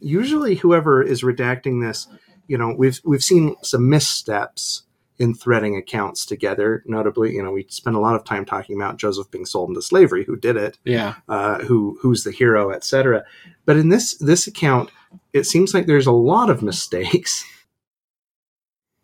[0.00, 2.06] Usually, whoever is redacting this,
[2.48, 4.83] you know, we've we've seen some missteps
[5.18, 6.82] in threading accounts together.
[6.86, 9.82] Notably, you know, we spent a lot of time talking about Joseph being sold into
[9.82, 13.24] slavery, who did it, Yeah, uh, who who's the hero, etc.
[13.64, 14.90] But in this this account,
[15.32, 17.44] it seems like there's a lot of mistakes.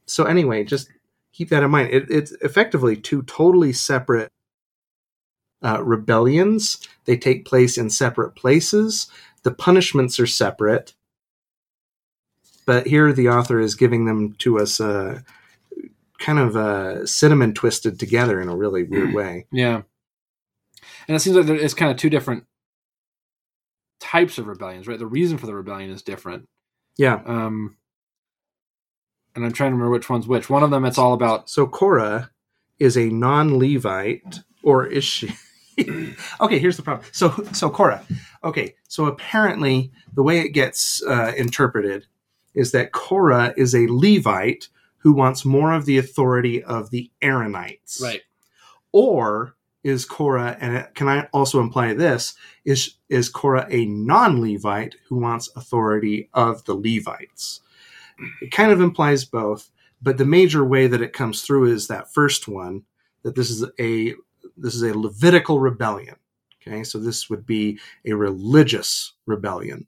[0.07, 0.89] So anyway, just
[1.33, 1.91] keep that in mind.
[1.93, 4.33] It, it's effectively two totally separate
[5.65, 6.79] uh, rebellions.
[7.05, 9.07] They take place in separate places.
[9.45, 10.95] The punishments are separate,
[12.67, 15.21] but here the author is giving them to us, uh,
[16.21, 19.47] kind of uh, cinnamon twisted together in a really weird way.
[19.51, 19.83] yeah.
[21.09, 22.45] And it seems like there- it's kind of two different
[23.99, 24.99] types of rebellions, right?
[24.99, 26.49] The reason for the rebellion is different.
[26.97, 27.77] Yeah, Um,
[29.35, 30.51] and I'm trying to remember which one's which.
[30.51, 31.49] One of them, it's all about.
[31.49, 32.31] So Korah
[32.79, 35.31] is a non-Levite, or is she?
[36.41, 37.07] okay, here's the problem.
[37.13, 38.05] So so Korah.
[38.45, 42.07] Okay, so apparently the way it gets uh, interpreted
[42.55, 44.69] is that Korah is a Levite
[45.01, 48.03] who wants more of the authority of the Aaronites.
[48.03, 48.23] Right.
[48.93, 52.35] Or is Korah, and can I also imply this,
[52.65, 57.61] is, is Korah a non Levite who wants authority of the Levites?
[58.43, 59.71] It kind of implies both,
[60.03, 62.83] but the major way that it comes through is that first one,
[63.23, 64.15] that this is a
[64.57, 66.17] this is a Levitical rebellion.
[66.61, 69.87] Okay, so this would be a religious rebellion.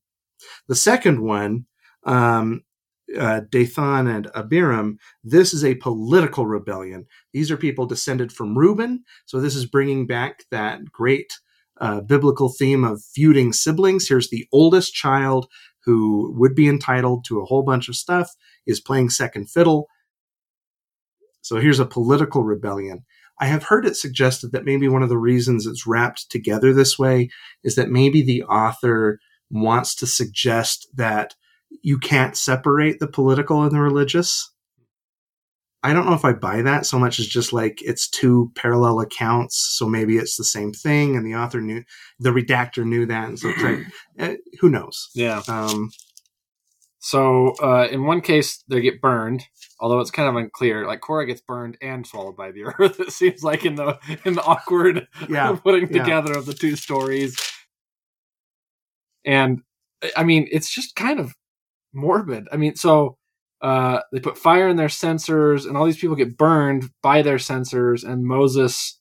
[0.68, 1.66] The second one
[2.04, 2.64] um,
[3.18, 7.06] uh, Dathan and Abiram, this is a political rebellion.
[7.32, 9.04] These are people descended from Reuben.
[9.26, 11.38] So this is bringing back that great
[11.80, 14.08] uh, biblical theme of feuding siblings.
[14.08, 15.48] Here's the oldest child
[15.84, 18.30] who would be entitled to a whole bunch of stuff,
[18.66, 19.88] is playing second fiddle.
[21.40, 23.04] So here's a political rebellion.
[23.40, 26.98] I have heard it suggested that maybe one of the reasons it's wrapped together this
[26.98, 27.28] way
[27.64, 29.18] is that maybe the author
[29.50, 31.34] wants to suggest that
[31.82, 34.50] you can't separate the political and the religious.
[35.82, 39.00] I don't know if I buy that so much as just like it's two parallel
[39.00, 41.82] accounts, so maybe it's the same thing, and the author knew,
[42.20, 43.80] the redactor knew that, and so it's like,
[44.18, 45.08] eh, who knows?
[45.14, 45.42] Yeah.
[45.48, 45.90] Um,
[47.00, 49.42] So uh, in one case, they get burned,
[49.80, 50.86] although it's kind of unclear.
[50.86, 53.00] Like Korah gets burned and swallowed by the earth.
[53.00, 56.02] It seems like in the in the awkward Yeah, putting yeah.
[56.04, 57.36] together of the two stories.
[59.24, 59.62] And
[60.16, 61.34] I mean, it's just kind of
[61.92, 62.48] morbid.
[62.52, 63.16] I mean, so
[63.60, 67.38] uh, they put fire in their censers, and all these people get burned by their
[67.38, 68.04] censers.
[68.04, 68.98] And Moses,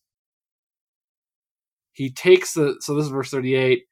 [1.94, 3.84] he takes the so this is verse thirty-eight.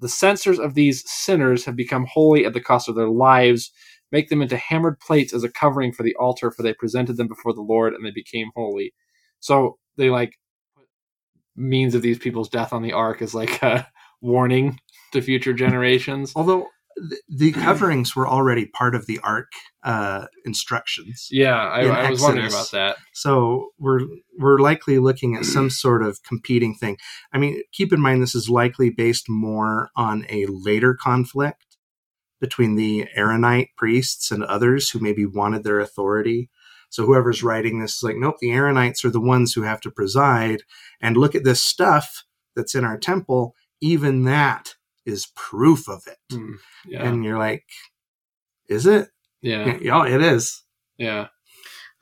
[0.00, 3.70] The censers of these sinners have become holy at the cost of their lives.
[4.10, 7.28] Make them into hammered plates as a covering for the altar, for they presented them
[7.28, 8.92] before the Lord, and they became holy.
[9.40, 10.34] So they like
[11.56, 13.86] means of these people's death on the ark as like a
[14.20, 14.78] warning
[15.12, 16.32] to future generations.
[16.36, 21.28] although th- the coverings were already part of the ark uh, instructions.
[21.30, 22.96] Yeah, I, In I was wondering about that.
[23.14, 24.00] So we're
[24.38, 26.96] we're likely looking at some sort of competing thing.
[27.32, 31.76] I mean, keep in mind this is likely based more on a later conflict
[32.40, 36.50] between the Aaronite priests and others who maybe wanted their authority.
[36.90, 39.90] So whoever's writing this is like, nope, the Aaronites are the ones who have to
[39.90, 40.62] preside.
[41.00, 42.24] And look at this stuff
[42.54, 43.54] that's in our temple.
[43.80, 44.74] Even that
[45.06, 46.18] is proof of it.
[46.32, 46.54] Hmm,
[46.86, 47.64] Yeah, And you're like,
[48.68, 49.08] is it?
[49.42, 50.62] yeah, Yeah, it is.
[50.98, 51.28] yeah.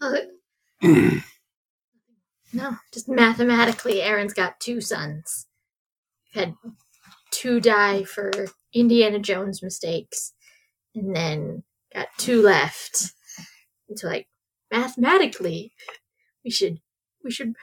[0.01, 0.17] Well,
[0.83, 5.47] no, just mathematically, Aaron's got two sons.
[6.33, 6.55] Had
[7.33, 8.31] two die for
[8.75, 10.33] Indiana Jones mistakes,
[10.95, 13.13] and then got two left.
[13.89, 14.29] And so, like
[14.71, 15.73] mathematically,
[16.45, 16.81] we should
[17.25, 17.55] we should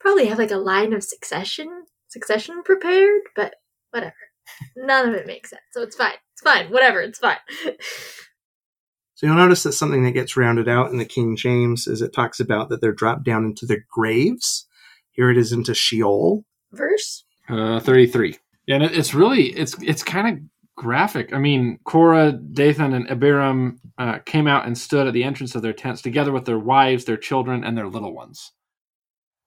[0.00, 3.56] probably have like a line of succession succession prepared, but
[3.90, 4.14] whatever.
[4.76, 6.14] None of it makes sense, so it's fine.
[6.32, 6.70] It's fine.
[6.70, 7.00] Whatever.
[7.00, 7.36] It's fine.
[9.14, 12.12] So you'll notice that something that gets rounded out in the King James is it
[12.12, 14.66] talks about that they're dropped down into their graves.
[15.10, 16.44] Here it is into Sheol.
[16.72, 17.24] Verse.
[17.48, 18.38] Uh, Thirty-three.
[18.66, 20.44] Yeah, and it's really it's it's kind of
[20.76, 21.32] graphic.
[21.32, 25.62] I mean, Korah, Dathan, and Abiram uh, came out and stood at the entrance of
[25.62, 28.52] their tents together with their wives, their children, and their little ones.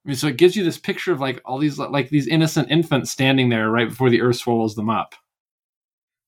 [0.03, 2.71] I mean, so it gives you this picture of like all these like these innocent
[2.71, 5.15] infants standing there right before the earth swallows them up.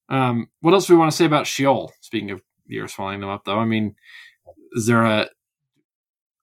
[0.10, 1.92] Um, what else do we want to say about Sheol?
[2.02, 3.96] Speaking of the earth swallowing them up, though, I mean,
[4.74, 5.30] is there a?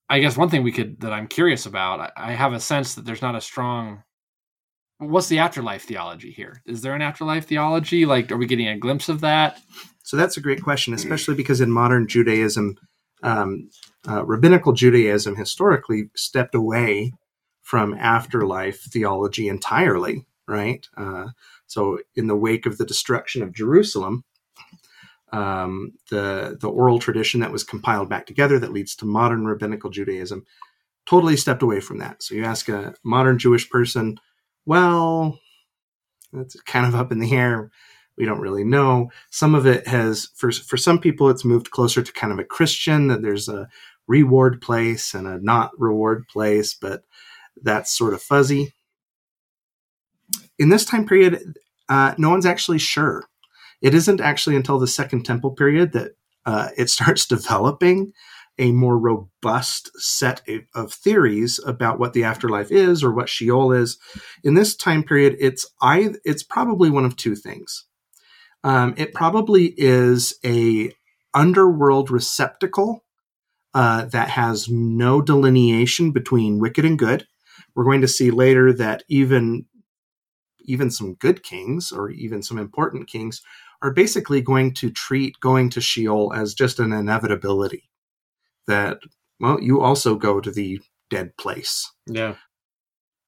[0.09, 2.01] I guess one thing we could that I'm curious about.
[2.01, 4.03] I, I have a sense that there's not a strong
[5.01, 6.63] what's the afterlife theology here?
[6.67, 8.07] Is there an afterlife theology?
[8.07, 9.59] Like, are we getting a glimpse of that?
[10.03, 12.77] So that's a great question, especially because in modern Judaism,
[13.23, 13.71] um,
[14.09, 17.13] uh, rabbinical Judaism historically stepped away
[17.63, 20.87] from afterlife theology entirely, right?
[20.97, 21.29] Uh,
[21.67, 24.25] so in the wake of the destruction of Jerusalem,
[25.33, 29.91] um, the the oral tradition that was compiled back together that leads to modern rabbinical
[29.91, 30.45] Judaism
[31.07, 32.23] totally stepped away from that.
[32.23, 34.19] So you ask a modern Jewish person,
[34.67, 35.39] well,
[36.33, 37.71] that's kind of up in the air.
[38.21, 39.11] We don't really know.
[39.31, 42.45] Some of it has, for for some people, it's moved closer to kind of a
[42.45, 43.67] Christian that there's a
[44.07, 47.03] reward place and a not reward place, but
[47.63, 48.75] that's sort of fuzzy.
[50.59, 51.55] In this time period,
[51.89, 53.25] uh, no one's actually sure.
[53.81, 56.11] It isn't actually until the Second Temple period that
[56.45, 58.13] uh, it starts developing
[58.59, 60.43] a more robust set
[60.75, 63.97] of theories about what the afterlife is or what Sheol is.
[64.45, 67.87] In this time period, it's I it's probably one of two things.
[68.63, 70.93] Um, it probably is a
[71.33, 73.05] underworld receptacle
[73.73, 77.27] uh, that has no delineation between wicked and good.
[77.75, 79.67] We're going to see later that even
[80.63, 83.43] even some good kings or even some important kings
[83.83, 87.89] are basically going to treat going to Sheol as just an inevitability.
[88.67, 88.99] That
[89.39, 91.91] well, you also go to the dead place.
[92.07, 92.37] Yeah.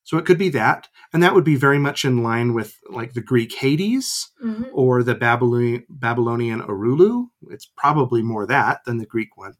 [0.04, 3.12] So it could be that, and that would be very much in line with like
[3.12, 4.68] the Greek Hades Mhm.
[4.72, 7.28] or the Babylonian, Babylonian Arallu.
[7.50, 9.54] It's probably more that than the Greek one.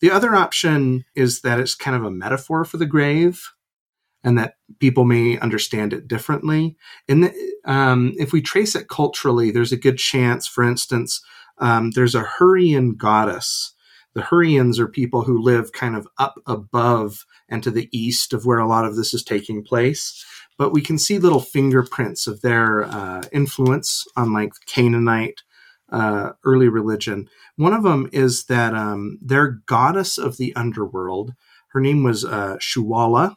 [0.00, 3.42] The other option is that it's kind of a metaphor for the grave,
[4.22, 6.76] and that people may understand it differently.
[7.08, 7.32] And
[7.64, 11.22] um, if we trace it culturally, there's a good chance, for instance,
[11.58, 13.72] um, there's a Hurrian goddess.
[14.14, 18.44] The Hurrians are people who live kind of up above and to the east of
[18.44, 20.24] where a lot of this is taking place
[20.58, 25.42] but we can see little fingerprints of their uh, influence on like Canaanite
[25.90, 27.28] uh, early religion.
[27.56, 31.34] One of them is that um, their goddess of the underworld,
[31.68, 33.36] her name was uh, Shuala,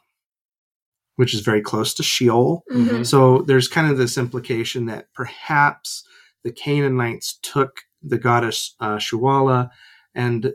[1.16, 2.64] which is very close to Sheol.
[2.72, 3.06] Mhm.
[3.06, 6.04] So there's kind of this implication that perhaps
[6.42, 9.68] the Canaanites took the goddess uh, Shuala
[10.14, 10.54] and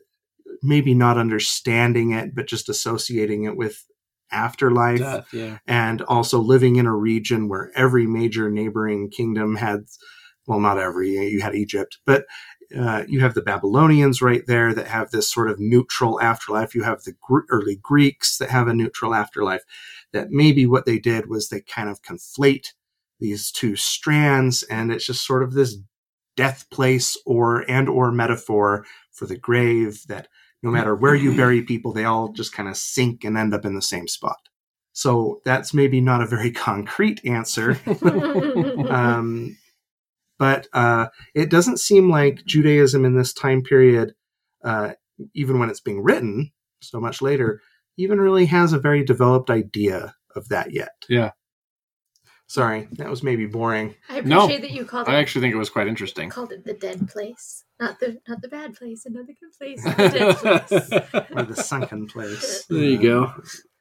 [0.65, 3.85] maybe not understanding it, but just associating it with
[4.31, 5.57] afterlife Death, yeah.
[5.67, 9.85] and also living in a region where every major neighboring kingdom had,
[10.47, 12.25] well, not every, you had Egypt, but
[12.77, 16.73] uh, you have the Babylonians right there that have this sort of neutral afterlife.
[16.73, 19.61] You have the Gr- early Greeks that have a neutral afterlife.
[20.13, 22.67] That maybe what they did was they kind of conflate
[23.19, 25.77] these two strands, and it's just sort of this
[26.35, 30.27] death place or and or metaphor for the grave that
[30.65, 33.63] no matter where you bury people, they all just kind of sink and end up
[33.65, 34.37] in the same spot.
[34.93, 37.79] So that's maybe not a very concrete answer,
[38.89, 39.57] um,
[40.39, 44.13] but uh, it doesn't seem like Judaism in this time period,
[44.63, 44.93] uh,
[45.33, 46.51] even when it's being written
[46.81, 47.61] so much later,
[47.97, 50.91] even really has a very developed idea of that yet.
[51.09, 51.31] Yeah.
[52.47, 53.95] Sorry, that was maybe boring.
[54.09, 54.43] I No.
[54.45, 56.29] appreciate that you called it I actually think it was quite interesting.
[56.29, 60.09] called it the dead place, not the not the bad place, another good place, the
[60.09, 61.31] dead place.
[61.35, 62.65] Or the sunken place.
[62.69, 63.33] There you go.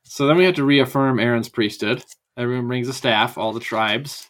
[0.04, 2.04] So then we have to reaffirm Aaron's priesthood.
[2.36, 4.28] Everyone brings a staff, all the tribes.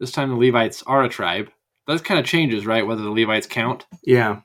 [0.00, 1.50] This time the Levites are a tribe.
[1.86, 2.86] That kind of changes, right?
[2.86, 3.86] Whether the Levites count.
[4.04, 4.40] Yeah.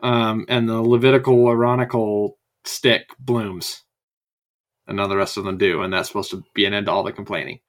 [0.00, 2.32] Um, and the Levitical Aaronical
[2.64, 3.82] stick blooms.
[4.86, 5.82] And now the rest of them do.
[5.82, 7.60] And that's supposed to be an end to all the complaining.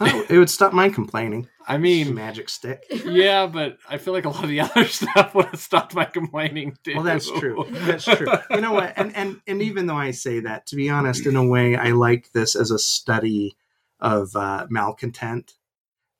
[0.00, 1.48] Oh, it would stop my complaining.
[1.68, 2.82] I mean, Magic stick.
[3.04, 6.04] yeah, but I feel like a lot of the other stuff would have stopped my
[6.06, 6.94] complaining too.
[6.96, 7.64] Well, that's true.
[7.70, 8.26] That's true.
[8.50, 8.94] You know what?
[8.96, 11.90] And and and even though I say that, to be honest, in a way, I
[11.92, 13.56] like this as a study
[14.00, 15.54] of uh, malcontent.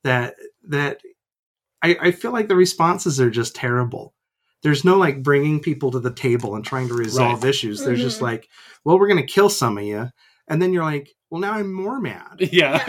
[0.03, 0.35] That
[0.69, 1.01] that
[1.81, 4.13] I, I feel like the responses are just terrible.
[4.61, 7.49] There's no like bringing people to the table and trying to resolve Right.
[7.49, 7.83] issues.
[7.83, 8.23] They're just Mhm.
[8.23, 8.49] like,
[8.85, 10.09] well, we're going to kill some of you,
[10.47, 12.37] and then you're like, well, now I'm more mad.
[12.51, 12.83] Yeah.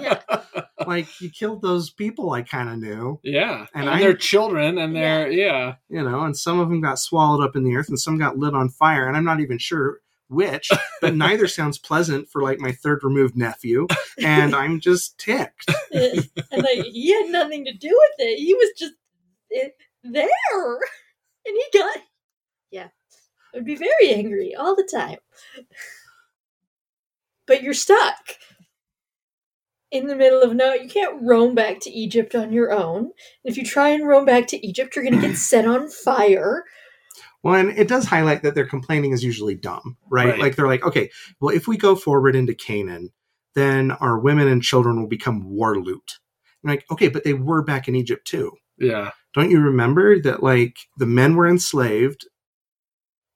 [0.00, 0.40] Yeah.
[0.88, 3.66] like you killed those people I kind of knew, Yeah.
[3.72, 5.74] And And, I- they're children and they're, yeah.
[5.88, 8.36] you know, and some of them got swallowed up in the earth and some got
[8.36, 10.68] lit on fire, and I'm not even sure which,
[11.00, 13.86] but neither sounds pleasant for like my third removed nephew,
[14.18, 15.70] and I'm just ticked.
[15.92, 18.38] and like he had nothing to do with it.
[18.38, 18.94] He was just
[19.54, 19.68] eh,
[20.02, 20.74] there,
[21.46, 21.98] and he got
[22.72, 22.88] yeah.
[23.54, 25.18] I'd be very angry all the time.
[27.50, 28.36] But you're stuck
[29.90, 30.72] in the middle of no.
[30.72, 32.98] You can't roam back to Egypt on your own.
[32.98, 35.90] And if you try and roam back to Egypt, you're going to get set on
[35.90, 36.62] fire.
[37.42, 40.28] Well, and it does highlight that their complaining is usually dumb, right?
[40.28, 40.38] Right.
[40.38, 43.10] Like they're like, okay, well, if we go forward into Canaan,
[43.56, 46.20] then our women and children will become war loot.
[46.62, 48.52] And like, okay, but they were back in Egypt too.
[48.78, 49.10] Yeah.
[49.34, 52.28] Don't you remember that like the men were enslaved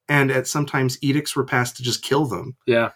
[0.08, 2.56] and at sometimes edicts were passed to just kill them?
[2.64, 2.90] Yeah.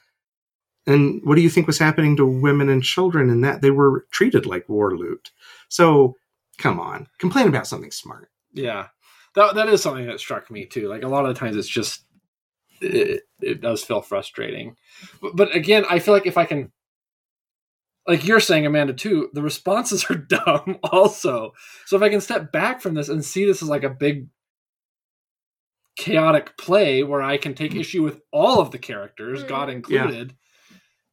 [0.89, 3.61] And what do you think was happening to women and children in that?
[3.61, 5.31] They were treated like war loot.
[5.69, 6.17] So
[6.57, 8.31] come on, complain about something smart.
[8.55, 8.87] Yeah.
[9.35, 10.89] That, that is something that struck me too.
[10.89, 12.05] Like a lot of times it's just,
[12.81, 14.77] it, it does feel frustrating.
[15.21, 16.73] But, but again, I feel like if I can,
[18.07, 21.53] like you're saying, Amanda, too, the responses are dumb also.
[21.85, 24.29] So if I can step back from this and see this as like a big
[25.97, 29.49] chaotic play where I can take issue with all of the characters, Mm.
[29.49, 30.35] God included,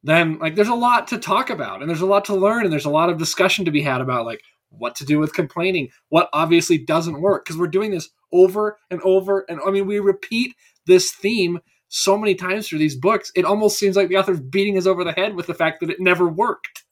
[0.08, 2.72] then like there's a lot to talk about and there's a lot to learn and
[2.72, 5.88] there's a lot of discussion to be had about like what to do with complaining,
[6.08, 9.98] what obviously doesn't work because we're doing this over and over and I mean we
[9.98, 10.54] repeat
[10.86, 13.30] this theme so many times through these books.
[13.34, 15.90] It almost seems like the author's beating us over the head with the fact that
[15.90, 16.84] it never worked.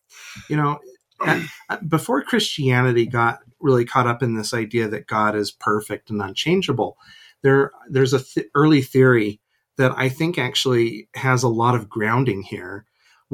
[0.49, 0.79] You know,
[1.21, 1.43] uh,
[1.89, 6.97] before Christianity got really caught up in this idea that God is perfect and unchangeable.
[7.43, 9.41] There, there's a th- early theory
[9.77, 12.85] that I think actually has a lot of grounding here,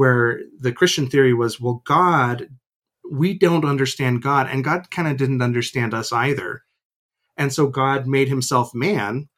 [0.01, 2.49] where the Christian theory was, well, God,
[3.13, 6.63] we don't understand God, and God kind of didn't understand us either.
[7.37, 9.29] And so God made himself man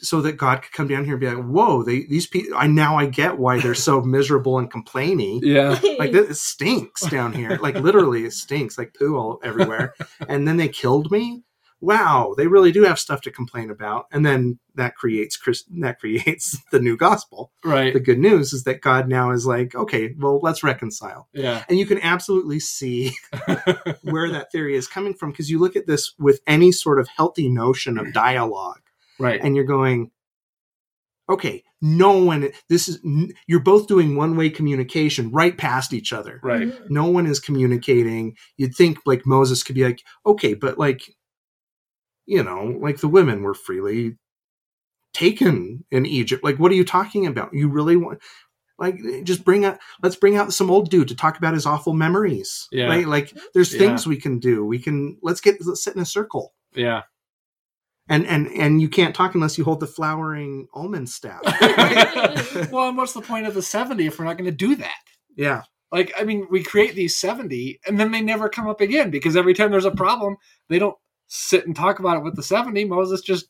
[0.00, 2.68] so that God could come down here and be like, whoa, they, these people, I
[2.68, 5.40] now I get why they're so miserable and complaining.
[5.42, 5.78] Yeah.
[5.98, 7.58] Like it stinks down here.
[7.60, 9.92] Like literally it stinks like poo all everywhere.
[10.26, 11.42] and then they killed me.
[11.80, 14.06] Wow, they really do have stuff to complain about.
[14.10, 17.52] And then that creates Chris that creates the new gospel.
[17.64, 17.92] Right.
[17.92, 21.28] The good news is that God now is like, okay, well, let's reconcile.
[21.32, 21.64] Yeah.
[21.68, 23.12] And you can absolutely see
[24.02, 27.08] where that theory is coming from because you look at this with any sort of
[27.08, 28.80] healthy notion of dialogue
[29.18, 29.40] right.
[29.42, 30.10] and you're going
[31.28, 33.00] okay no one this is
[33.46, 36.68] you're both doing one way communication right past each other right.
[36.68, 36.84] Mm-hmm.
[36.92, 41.15] no one is communicating you'd think like moses could be like okay but like
[42.26, 44.16] you know like the women were freely
[45.14, 48.18] taken in egypt like what are you talking about you really want
[48.78, 51.94] like just bring out let's bring out some old dude to talk about his awful
[51.94, 52.86] memories Yeah.
[52.88, 53.78] right like there's Yeah.
[53.78, 57.02] things we can do we can let's get let's sit in a circle Yeah.
[58.10, 61.40] and and and you can't talk unless you hold the flowering almond staff.
[62.70, 64.94] well, and what's the point of the 70 if we're not going to do that?
[65.34, 65.62] yeah,
[65.92, 69.36] Like, I mean, we create these 70 and then they never come up again because
[69.36, 70.36] every time there's a problem,
[70.68, 70.96] they don't
[71.28, 72.84] sit and talk about it with the 70.
[72.84, 73.48] Moses just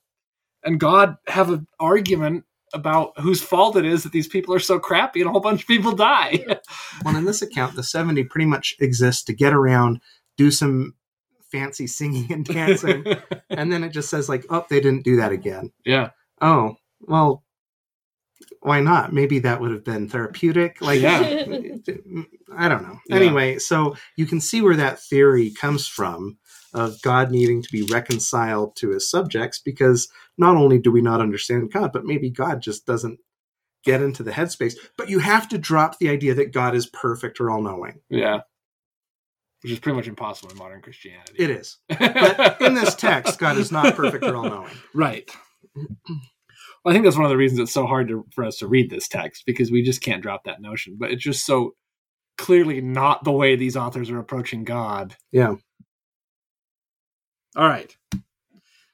[0.64, 4.79] and God have an argument about whose fault it is that these people are so
[4.79, 6.45] crappy and a whole bunch of people die.
[7.05, 10.01] well, in this account, the seventy pretty much exists to get around,
[10.37, 10.95] do some
[11.51, 13.05] fancy singing and dancing,
[13.51, 16.11] and then it just says like, "Oh, they didn't do that again." yeah.
[16.43, 17.45] Oh, well,
[18.61, 19.12] why not?
[19.12, 20.83] Maybe that would have been therapeutic.
[20.83, 21.20] Like, Yeah.
[22.57, 22.99] I don't know.
[23.09, 23.16] Yeah.
[23.16, 26.37] Anyway, so you can see where that theory comes from
[26.77, 31.22] of God needing to be reconciled to his subjects because not only do we not
[31.22, 33.18] understand God, but maybe God just doesn't
[33.83, 34.74] get into the headspace.
[34.99, 38.01] But you have to drop the idea that God is perfect or all knowing.
[38.11, 38.41] Yeah.
[39.62, 41.33] Which is pretty much impossible in modern Christianity.
[41.39, 41.79] It is.
[41.89, 44.70] But in this text, God is not perfect or all knowing.
[44.95, 45.31] Right.
[45.74, 48.66] Well, I think that's one of the reasons it's so hard to, for us to
[48.66, 50.97] read this text because we just can't drop that notion.
[50.99, 51.74] But it's just so
[52.39, 55.16] clearly not the way these authors are approaching God.
[55.33, 55.57] Yeah.
[57.57, 57.95] All right.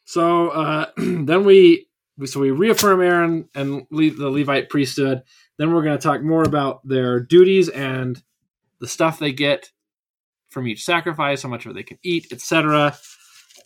[0.04, 1.88] So uh, then we
[2.24, 5.22] so we reaffirm Aaron and Le- the Levite priesthood.
[5.58, 8.22] Then we're going to talk more about their duties and
[8.80, 9.70] the stuff they get
[10.50, 12.96] from each sacrifice, how much of it they can eat, etc.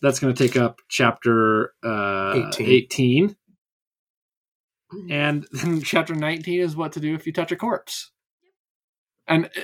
[0.01, 2.67] That's going to take up chapter uh, 18.
[2.67, 3.35] 18.
[5.09, 8.11] And then chapter 19 is what to do if you touch a corpse.
[9.27, 9.61] And uh,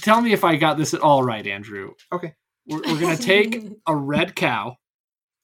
[0.00, 1.92] tell me if I got this at all right, Andrew.
[2.10, 2.34] Okay.
[2.68, 4.76] We're, we're going to take a red cow,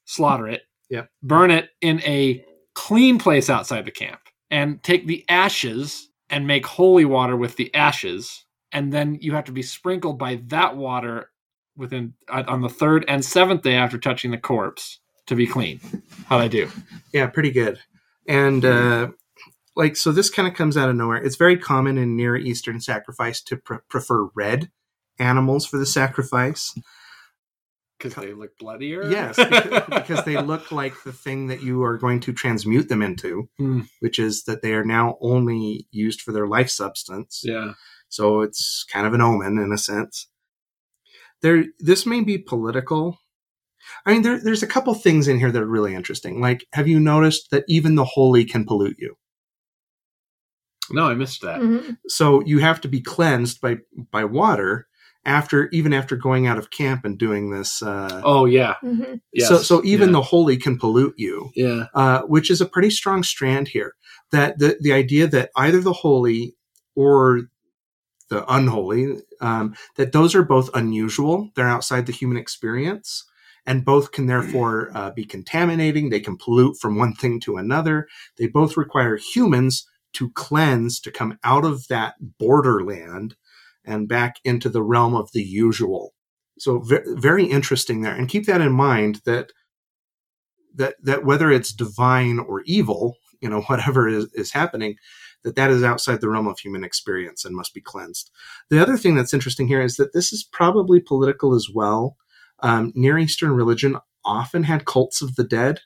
[0.05, 1.09] slaughter it, Yep.
[1.23, 2.43] burn it in a
[2.75, 4.19] clean place outside the camp,
[4.51, 8.45] and take the ashes and make holy water with the ashes.
[8.71, 11.29] And then you have to be sprinkled by that water
[11.75, 15.79] within uh, on the third and seventh day after touching the corpse to be clean.
[16.25, 16.69] How'd I do?
[17.13, 17.79] Yeah, pretty good.
[18.27, 19.09] And uh,
[19.75, 21.17] like, so this kind of comes out of nowhere.
[21.23, 24.69] It's very common in Near Eastern sacrifice to pr- prefer red
[25.19, 26.73] animals for the sacrifice.
[28.03, 29.09] Because they look bloodier.
[29.09, 33.01] Yes, because, because they look like the thing that you are going to transmute them
[33.01, 33.81] into, Hmm.
[34.01, 37.41] which is that they are now only used for their life substance.
[37.43, 37.73] yeah.
[38.09, 40.27] So it's kind of an omen in a sense.
[41.41, 43.17] There, this may be political.
[44.05, 46.39] I mean, there, there's a couple things in here that are really interesting.
[46.39, 49.15] Like, have you noticed that even the holy can pollute you?
[50.91, 51.61] No, I missed that.
[51.61, 51.97] Mhm.
[52.07, 53.77] So you have to be cleansed by
[54.11, 54.87] by water
[55.25, 57.81] after even after going out of camp and doing this.
[57.81, 58.75] Uh, Oh yeah.
[58.83, 59.21] Mhm.
[59.33, 59.47] Yes.
[59.47, 60.13] So so even Yeah.
[60.13, 61.51] the holy can pollute you.
[61.55, 61.85] yeah.
[61.93, 63.93] uh, which is a pretty strong strand here.
[64.31, 66.55] That the the idea that either the holy
[66.95, 67.41] or
[68.29, 71.51] the unholy, um, that those are both unusual.
[71.55, 73.25] They're outside the human experience,
[73.65, 76.09] and both can therefore uh, be contaminating.
[76.09, 78.07] They can pollute from one thing to another.
[78.37, 83.35] They both require humans to cleanse to come out of that borderland
[83.85, 86.13] and back into the realm of the usual.
[86.59, 89.51] So ve- very interesting there, and keep that in mind that
[90.75, 94.95] that that whether it's divine or evil, you know, whatever is, is happening,
[95.43, 98.31] that that is outside the realm of human experience and must be cleansed.
[98.69, 102.15] The other thing that's interesting here is that this is probably political as well.
[102.61, 105.81] Um, Near Eastern religion often had cults of the dead,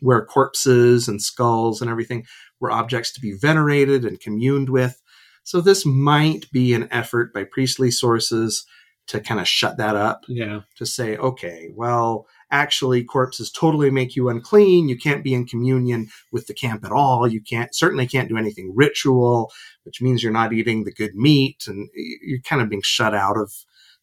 [0.00, 2.24] where corpses and skulls and everything
[2.60, 5.00] were objects to be venerated and communed with.
[5.48, 8.66] So this might be an effort by priestly sources
[9.06, 10.60] to kind of shut that up Yeah.
[10.76, 14.90] to say, okay, well, actually, corpses totally make you unclean.
[14.90, 17.26] You can't be in communion with the camp at all.
[17.26, 19.50] You can't certainly can't do anything ritual,
[19.84, 23.38] which means you're not eating the good meat, and you're kind of being shut out
[23.38, 23.50] of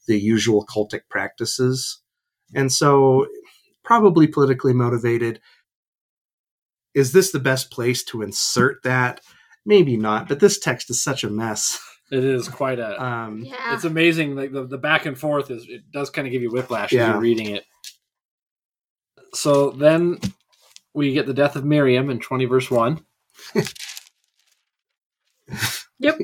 [0.07, 2.01] the usual cultic practices.
[2.55, 3.27] And so,
[3.83, 5.39] probably politically motivated.
[6.95, 9.21] Is this the best place to insert that?
[9.65, 11.79] Maybe not, but this text is such a mess.
[12.11, 13.03] It is quite a.
[13.03, 13.73] Um, Yeah.
[13.73, 14.35] It's amazing.
[14.35, 16.97] Like the, the back and forth is it does kind of give you whiplash as
[17.09, 17.65] you're reading it.
[19.33, 20.19] So then
[20.93, 23.03] we get the death of Miriam in twenty verse one.
[25.99, 26.19] Yep.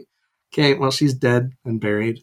[0.53, 2.19] Okay, well, she's dead and buried.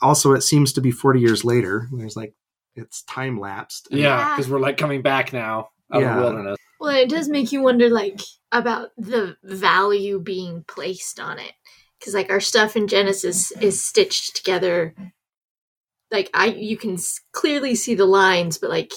[0.00, 1.86] Also, it seems to be 40 years later.
[1.92, 2.34] There's like,
[2.74, 3.88] it's time lapsed.
[3.90, 4.36] And- Yeah, Yeah.
[4.36, 6.58] because we're like coming back now out of the wilderness.
[6.80, 8.20] Well, it does make you wonder, like,
[8.52, 11.52] about the value being placed on it.
[11.98, 14.94] Because, like, our stuff in Genesis is stitched together.
[16.10, 18.92] Like, I, you can s- clearly see the lines, but like,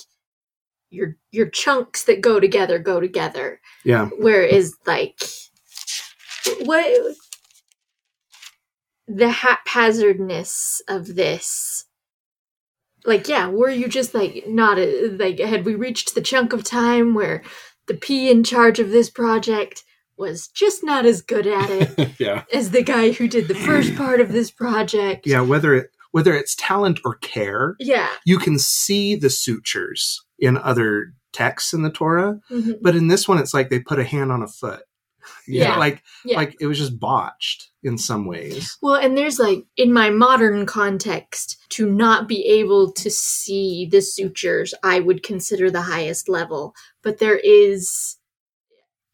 [0.89, 3.61] your your chunks that go together go together.
[3.85, 4.09] Yeah.
[4.17, 5.19] Whereas, like,
[6.59, 7.15] what
[9.07, 11.85] the haphazardness of this
[13.05, 16.63] like yeah were you just like not a, like had we reached the chunk of
[16.63, 17.43] time where
[17.91, 19.83] the p in charge of this project
[20.17, 22.43] was just not as good at it yeah.
[22.53, 26.33] as the guy who did the first part of this project Yeah, whether it, whether
[26.33, 31.91] it's talent or care, yeah you can see the sutures in other texts in the
[31.91, 34.83] Torah, mhm, but in this one, it's like they put a hand on a foot.
[35.21, 35.77] Know, Yeah.
[35.85, 36.37] like Yeah.
[36.37, 38.77] like it was just botched in some ways.
[38.81, 44.01] well and there's like in my modern context to not be able to see the
[44.01, 48.17] sutures i would consider the highest level but there is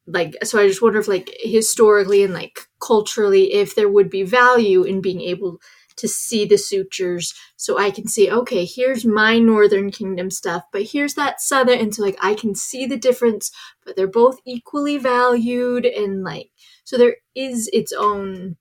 [0.05, 4.24] like so i just wonder if like historically and like culturally if there would be
[4.24, 5.60] value in being able
[5.97, 10.83] to see the sutures so i can see okay here's my northern kingdom stuff but
[10.83, 13.51] here's that southern and so like i can see the difference
[13.85, 16.51] but they're both equally valued and like
[16.83, 18.55] so there is its own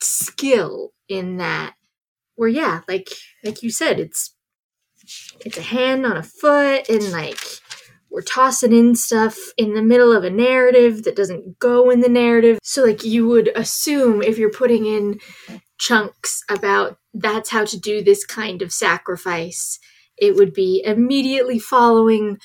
[0.00, 1.74] skill in that
[2.36, 3.08] where yeah like
[3.44, 4.34] like you said it's
[5.44, 7.38] it's a hand on a foot and like
[8.10, 12.08] we're tossing in stuff in the middle of a narrative that doesn't go in the
[12.08, 12.58] narrative.
[12.62, 15.20] So like you would assume if you're putting in
[15.80, 19.80] chunks about that's how to do this kind of sacrifice
[20.20, 22.38] it would be immediately following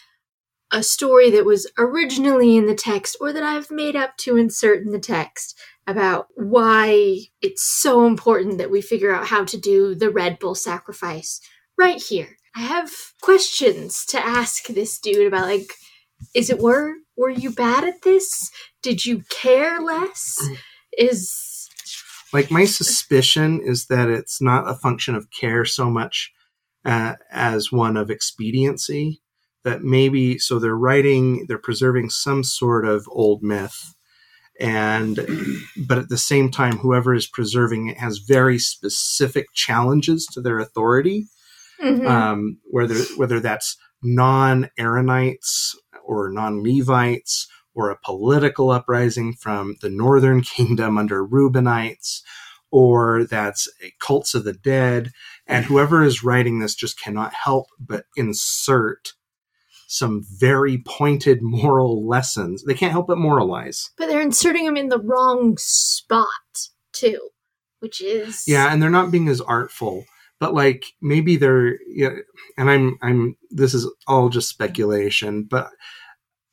[0.72, 4.82] a story that was originally in the text or that I've made up to insert
[4.84, 9.94] in the text about why it's so important that we figure out how to do
[9.94, 11.40] the Red Bull sacrifice
[11.78, 12.38] right here.
[12.56, 15.74] I have questions to ask this dude about like
[16.34, 18.50] is it were were you bad at this?
[18.82, 20.38] Did you care less?
[20.98, 21.55] Is
[22.36, 26.34] Like my suspicion is that it's not a function of care so much
[26.84, 29.22] uh, as one of expediency.
[29.64, 33.96] That maybe so they're writing, they're preserving some sort of old myth,
[34.60, 35.16] and
[35.88, 40.60] but at the same time, whoever is preserving it has very specific challenges to their
[40.60, 41.28] authority.
[41.82, 42.06] Mhm.
[42.06, 45.74] um, whether whether that's non Aaronites
[46.04, 52.22] or non Levites or a political uprising from the northern kingdom under Reubenites,
[52.72, 55.12] or that's a cults of the dead,
[55.46, 59.14] and whoever is writing this just cannot help but insert
[59.88, 62.64] some very pointed moral lessons.
[62.64, 63.92] They can't help but moralize.
[63.98, 66.28] but they're inserting them in the wrong spot
[66.92, 67.20] too,
[67.80, 70.06] which is Yeah, and they're not being as artful,
[70.40, 72.16] but like maybe they're yeah,
[72.58, 75.70] and I'm I'm this is all just speculation, but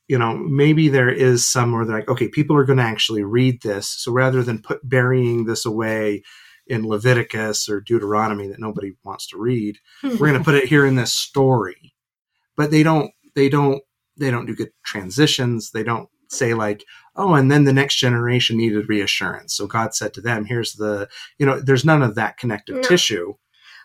[0.09, 3.23] you know, maybe there is some where they're like, okay, people are going to actually
[3.23, 6.23] read this, so rather than put burying this away
[6.67, 10.11] in Leviticus or Deuteronomy that nobody wants to read, hmm.
[10.11, 11.95] we're going to put it here in this story.
[12.57, 13.83] But they don't they don't
[14.17, 15.71] they don't do good transitions.
[15.71, 16.85] They don't say like,
[17.17, 19.55] oh, and then the next generation needed reassurance.
[19.55, 21.09] So God said to them, here's the,
[21.39, 22.83] you know, there's none of that connective No.
[22.83, 23.35] tissue.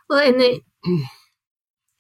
[0.09, 0.61] Well, and they,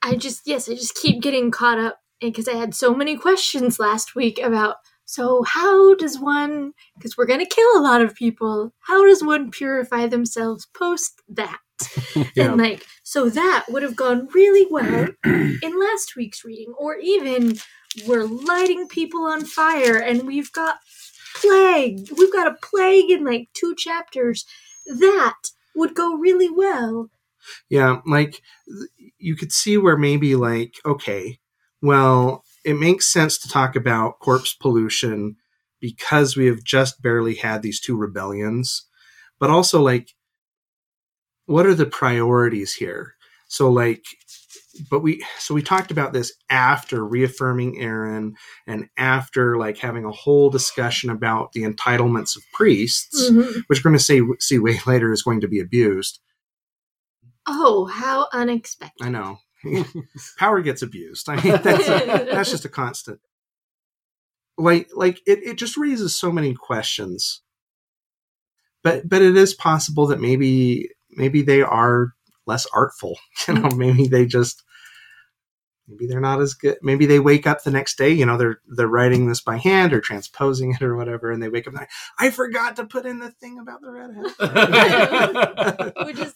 [0.01, 3.79] I just yes, I just keep getting caught up because I had so many questions
[3.79, 4.77] last week about.
[5.05, 6.73] So how does one?
[6.95, 8.73] Because we're gonna kill a lot of people.
[8.81, 11.59] How does one purify themselves post that?
[12.35, 12.51] Yeah.
[12.51, 17.57] And like, so that would have gone really well in last week's reading, or even
[18.07, 20.77] we're lighting people on fire and we've got
[21.35, 22.09] plague.
[22.17, 24.45] We've got a plague in like two chapters.
[24.87, 25.35] That
[25.75, 27.09] would go really well.
[27.69, 28.41] Yeah, like
[29.17, 31.39] you could see where maybe like, okay,
[31.81, 35.35] well, it makes sense to talk about corpse pollution
[35.79, 38.85] because we have just barely had these two rebellions,
[39.39, 40.09] but also like,
[41.45, 43.13] what are the priorities here?
[43.47, 44.03] So like,
[44.91, 48.35] but we so we talked about this after reaffirming Aaron
[48.67, 53.63] and after like having a whole discussion about the entitlements of priests, Mhm.
[53.67, 56.19] which we're going to see see way later is going to be abused.
[57.47, 59.05] Oh, how unexpected.
[59.05, 59.39] I know.
[60.37, 61.29] Power gets abused.
[61.29, 63.19] I mean, that's, that's just a constant.
[64.57, 67.41] Like, like it, it just raises so many questions.
[68.83, 72.13] But, but it is possible that maybe, maybe they are
[72.45, 73.17] less artful.
[73.47, 74.63] You know, maybe they just,
[75.87, 76.77] maybe they're not as good.
[76.81, 78.11] Maybe they wake up the next day.
[78.11, 81.49] You know, they're they're writing this by hand or transposing it or whatever, and they
[81.49, 81.87] wake up and
[82.19, 85.93] I forgot to put in the thing about the redhead.
[86.05, 86.33] Which is,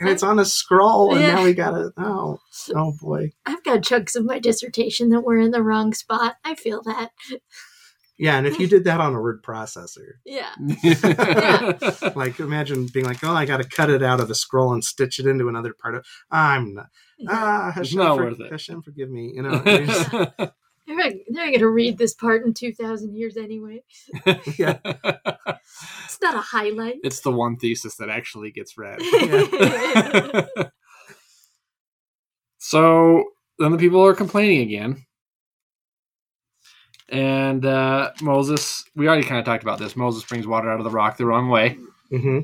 [0.00, 1.34] and it's on a scroll, and Yeah.
[1.36, 1.92] now we gotta.
[1.96, 2.38] Oh,
[2.74, 3.32] oh boy.
[3.46, 6.36] I've got chunks of my dissertation that were in the wrong spot.
[6.44, 7.10] I feel that.
[8.18, 10.50] Yeah, and if you did that on a word processor, Yeah.
[12.14, 14.82] like imagine being like, oh, I got to cut it out of the scroll and
[14.82, 16.06] stitch it into another part of.
[16.30, 16.86] I'm not.
[17.28, 18.50] Ah, It's not for- worth it.
[18.50, 19.32] Hashem, forgive me.
[19.34, 19.62] You know.
[19.64, 20.10] just-
[20.96, 23.82] They're not, they're going to read this part in 2,000 years anyway.
[24.58, 24.78] yeah.
[26.04, 26.96] It's not a highlight.
[27.02, 29.00] it's the one thesis that actually gets read.
[32.58, 33.24] so
[33.58, 35.04] then the people are complaining again.
[37.08, 39.96] And uh, Moses, we already kind of talked about this.
[39.96, 41.76] Moses brings water out of the rock the wrong way.
[42.10, 42.40] hmm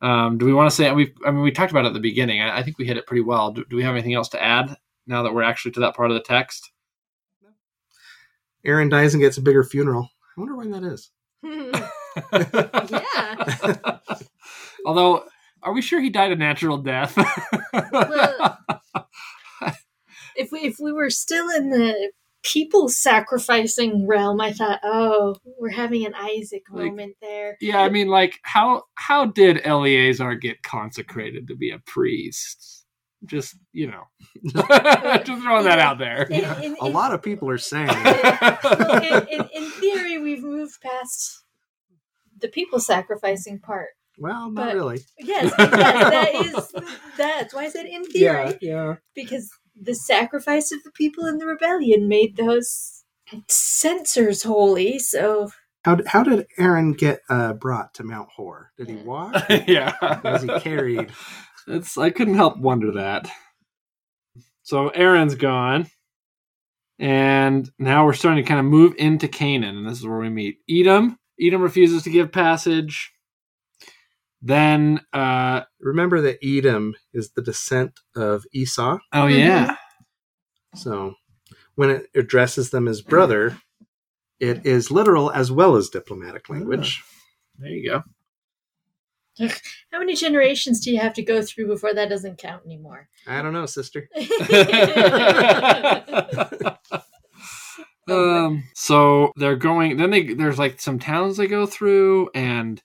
[0.00, 1.12] Um, do we want to say we?
[1.26, 2.40] I mean, we talked about it at the beginning.
[2.40, 3.50] I, I think we hit it pretty well.
[3.52, 4.76] Do, do we have anything else to add
[5.06, 6.70] now that we're actually to that part of the text?
[8.64, 10.08] Aaron dies and gets a bigger funeral.
[10.36, 11.10] I wonder why that is.
[12.90, 13.98] yeah.
[14.86, 15.24] Although,
[15.62, 17.16] are we sure he died a natural death?
[17.72, 18.58] Well,
[20.36, 22.12] if we if we were still in the
[22.42, 27.56] people sacrificing realm, I thought, oh, we're having an Isaac Like- moment there.
[27.60, 32.79] yeah, I mean, like how how did Eleazar get consecrated to be a priest?
[33.26, 34.04] Just you know,
[35.24, 36.22] just throwing that out there.
[36.24, 37.86] In, in, A lot of people are saying.
[38.04, 41.44] well, in, in, in theory, we've moved past
[42.40, 43.88] the people sacrificing part.
[44.18, 45.00] Well, not But- really.
[45.18, 46.72] Yes, yes, that is
[47.18, 48.96] that's why I said in theory yeah.
[49.14, 53.04] because the sacrifice of the people in the rebellion made those
[53.48, 54.98] censors holy.
[54.98, 55.50] So
[55.84, 58.72] How, how did Aaron get uh, brought to Mount Hor?
[58.76, 59.34] Did he walk?
[59.66, 59.92] yeah.
[60.22, 61.10] Was he carried?
[61.66, 63.30] It's I couldn't help wonder that.
[64.62, 65.88] So Aaron's gone.
[66.98, 70.28] And now we're starting to kind of move into Canaan, and this is where we
[70.28, 71.18] meet Edom.
[71.40, 73.10] Edom refuses to give passage.
[74.42, 78.98] Then uh Remember that Edom is the descent of Esau.
[79.12, 79.76] oh yeah.
[80.74, 81.14] So
[81.74, 83.56] when it addresses them as brother,
[84.38, 87.02] it is literal as well as diplomatic language.
[87.58, 88.02] There you go.
[89.92, 93.08] How many generations do you have to go through before that doesn't count anymore?
[93.26, 94.08] I don't know, sister.
[98.10, 102.82] um so they're going then they there's like some towns they go through and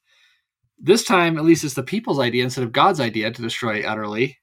[0.77, 4.37] this time at least it's the people's idea instead of god's idea to destroy utterly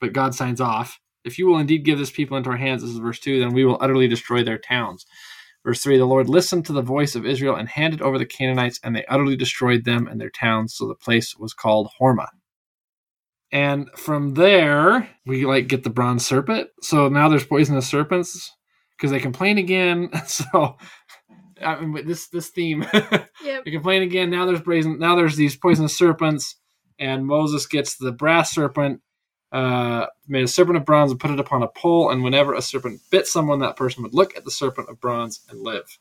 [0.00, 2.90] but god signs off if you will indeed give this people into our hands this
[2.90, 5.06] is verse 2 then we will utterly destroy their towns
[5.64, 8.80] verse 3 the lord listened to the voice of israel and handed over the canaanites
[8.82, 12.28] and they utterly destroyed them and their towns so the place was called hormah
[13.52, 18.52] and from there we like get the bronze serpent so now there's poisonous serpents
[19.00, 20.10] because they complain again.
[20.26, 20.76] So
[21.62, 23.64] I mean, this this theme, Yep.
[23.64, 24.30] they complain again.
[24.30, 24.98] Now there's brazen.
[24.98, 26.56] Now there's these poisonous serpents,
[26.98, 29.00] and Moses gets the brass serpent,
[29.52, 32.10] uh, made a serpent of bronze and put it upon a pole.
[32.10, 35.40] And whenever a serpent bit someone, that person would look at the serpent of bronze
[35.48, 35.98] and live.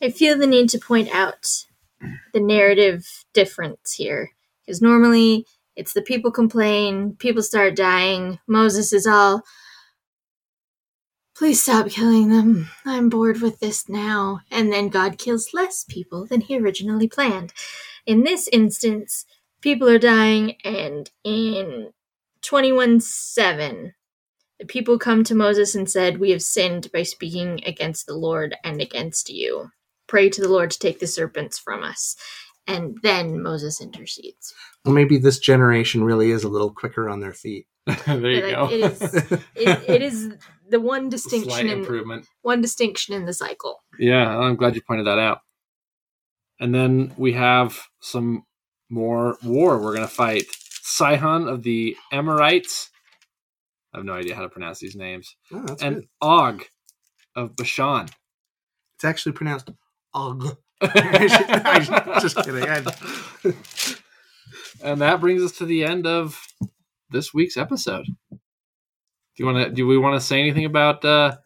[0.00, 1.64] I feel the need to point out
[2.32, 4.30] the narrative difference here.
[4.64, 5.46] Because normally
[5.76, 8.38] it's the people complain, people start dying.
[8.46, 9.42] Moses is all,
[11.36, 12.68] please stop killing them.
[12.84, 14.40] I'm bored with this now.
[14.50, 17.52] And then God kills less people than he originally planned.
[18.06, 19.26] In this instance,
[19.60, 21.90] people are dying, and in
[22.46, 23.94] 21 7,
[24.60, 28.56] the people come to Moses and said, We have sinned by speaking against the Lord
[28.64, 29.70] and against you
[30.06, 32.16] pray to the Lord to take the serpents from us.
[32.66, 34.52] And then Moses intercedes.
[34.84, 37.66] Well, maybe this generation really is a little quicker on their feet.
[38.06, 38.68] there you Like, go.
[38.70, 39.02] It is,
[39.54, 40.32] it, it is
[40.68, 42.26] the one distinction Slight in improvement.
[42.42, 43.82] one distinction in the cycle.
[43.98, 45.40] Yeah, I'm glad you pointed that out.
[46.58, 48.44] And then we have some
[48.88, 50.46] more war we're going to fight.
[50.86, 52.90] Sihon of the Amorites.
[53.92, 55.34] I have no idea how to pronounce these names.
[55.52, 56.08] Oh, and good.
[56.20, 56.62] Og
[57.34, 58.08] of Bashan.
[58.94, 59.70] It's actually pronounced
[60.14, 60.56] Og.
[60.82, 62.64] Just kidding.
[64.82, 66.40] And that brings us to the end of
[67.10, 68.06] this week's episode.
[68.30, 68.38] Do
[69.38, 69.70] you want to?
[69.72, 71.36] Do we want to say anything about uh,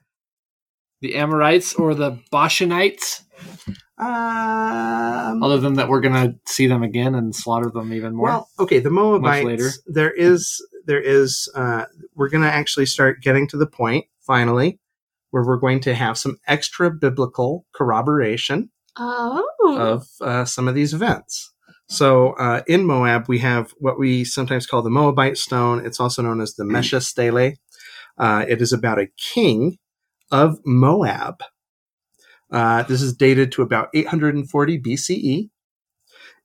[1.01, 3.23] the Amorites or the Bashanites,
[4.01, 8.27] Um, other than that we're gonna see them again and slaughter them even more?
[8.29, 9.45] Well, okay, the Moabites.
[9.45, 9.71] later.
[9.87, 11.51] There is, there is.
[11.55, 14.79] Uh, we're going to actually start getting to the point finally,
[15.31, 19.47] where we're going to have some extra biblical corroboration Oh.
[19.79, 21.53] of uh, some of these events.
[21.89, 25.85] So uh, in Moab, we have what we sometimes call the Moabite stone.
[25.85, 27.55] It's also known as the Mesha Stele.
[28.19, 29.79] Uh, it is about a king
[30.31, 31.43] of Moab.
[32.51, 35.51] Uh, this is dated to about 840 BCE,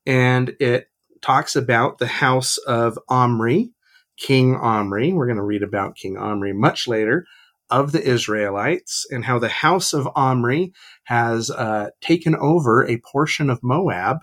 [0.06, 0.88] and it
[1.22, 3.72] talks about the house of Omri,
[4.18, 5.14] King Omri.
[5.14, 7.26] We're going to read about King Omri much later
[7.70, 10.72] of the Israelites and how the house of Omri
[11.06, 14.20] has uh, taken over a portion of Moab,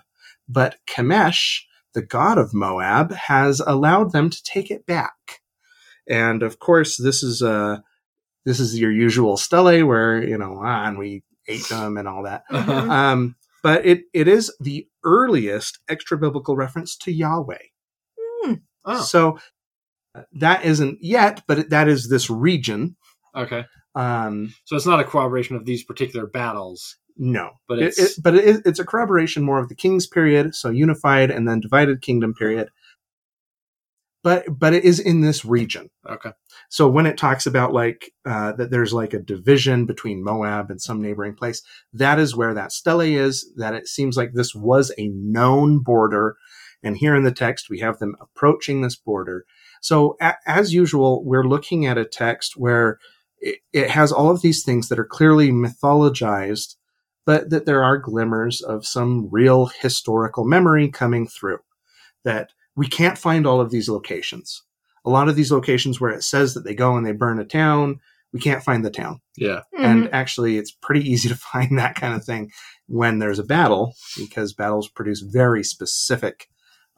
[0.47, 1.61] but Chemosh,
[1.93, 5.41] the god of Moab, has allowed them to take it back.
[6.07, 7.79] And of course, this is uh,
[8.45, 12.23] this is your usual stele where you know, ah, and we ate them and all
[12.23, 12.43] that.
[12.51, 12.89] Mhm.
[12.89, 17.57] Um, but it it is the earliest extra biblical reference to Yahweh.
[18.85, 19.39] oh, So
[20.15, 22.95] uh, that isn't yet, but it, that is this region.
[23.35, 23.65] okay.
[23.95, 28.23] Um, So it's not a corroboration of these particular battles, no, but It- it's it,
[28.23, 31.59] but it is, it's a corroboration more of the king's period, so unified and then
[31.59, 32.69] divided kingdom period.
[34.23, 35.89] But but it is in this region.
[36.09, 36.31] okay.
[36.69, 40.81] So when it talks about like uh, that, there's like a division between Moab and
[40.81, 41.61] some neighboring place.
[41.91, 43.51] That is where that stele is.
[43.57, 46.37] That it seems like this was a known border,
[46.81, 49.45] and here in the text we have them approaching this border.
[49.81, 52.99] So a- as usual, we're looking at a text where
[53.39, 56.75] it, it has all of these things that are clearly mythologized,
[57.25, 61.59] but that there are glimmers of some real historical memory coming through.
[62.23, 64.63] That we can't find all of these locations
[65.05, 67.45] a lot of these locations where it says that they go and they burn a
[67.45, 67.99] town,
[68.31, 69.21] we can't find the town.
[69.37, 69.61] Yeah.
[69.77, 72.51] And actually, it's pretty easy to find that kind of thing
[72.87, 76.47] when there's a battle because battles produce very specific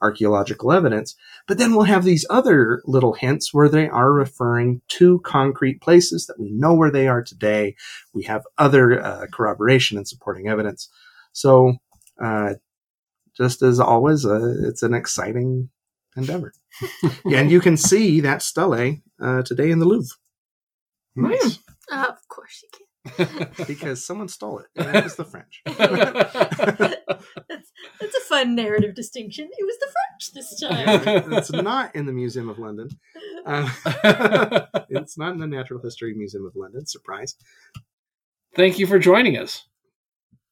[0.02, 1.16] archaeological evidence.
[1.48, 6.28] But then we'll have these other little hints where they are referring to concrete places
[6.28, 7.76] that we know where they are today.
[8.14, 10.90] We have other uh, corroboration and supporting evidence.
[11.32, 11.78] So,
[12.22, 12.56] uh,
[13.38, 15.70] just as always, uh, it's an exciting
[16.16, 16.54] endeavor.
[17.26, 20.16] yeah, and you can see that stele uh, today in the Louvre
[21.16, 21.60] Nice.
[21.92, 22.86] Uh, of course you can.
[23.68, 24.68] because someone stole it.
[24.76, 25.62] And it was the French.
[27.48, 29.48] That's, that's a fun narrative distinction.
[29.52, 31.34] It was the French this time.
[31.34, 32.90] it's not in the Museum of London.
[33.46, 33.70] Uh,
[34.90, 36.86] it's not in the Natural History Museum of London.
[36.86, 37.36] Surprise.
[38.56, 39.68] Thank you for joining us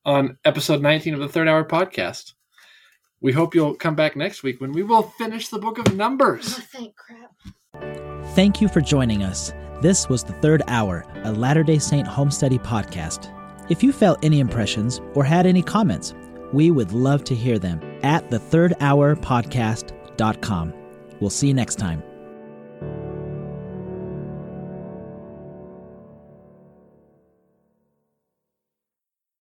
[0.05, 2.33] on episode 19 of the Third Hour Podcast.
[3.23, 5.95] We hope you'll come back next week when we will finish the book of oh,
[5.95, 6.59] Numbers.
[6.59, 7.31] thank crap.
[8.35, 9.53] Thank you for joining us.
[9.81, 13.31] This was The Third Hour, a Latter day Saint home study podcast.
[13.71, 16.13] If you felt any impressions or had any comments,
[16.51, 20.73] we would love to hear them at the third hour podcast.com.
[21.21, 22.03] We'll see you next time.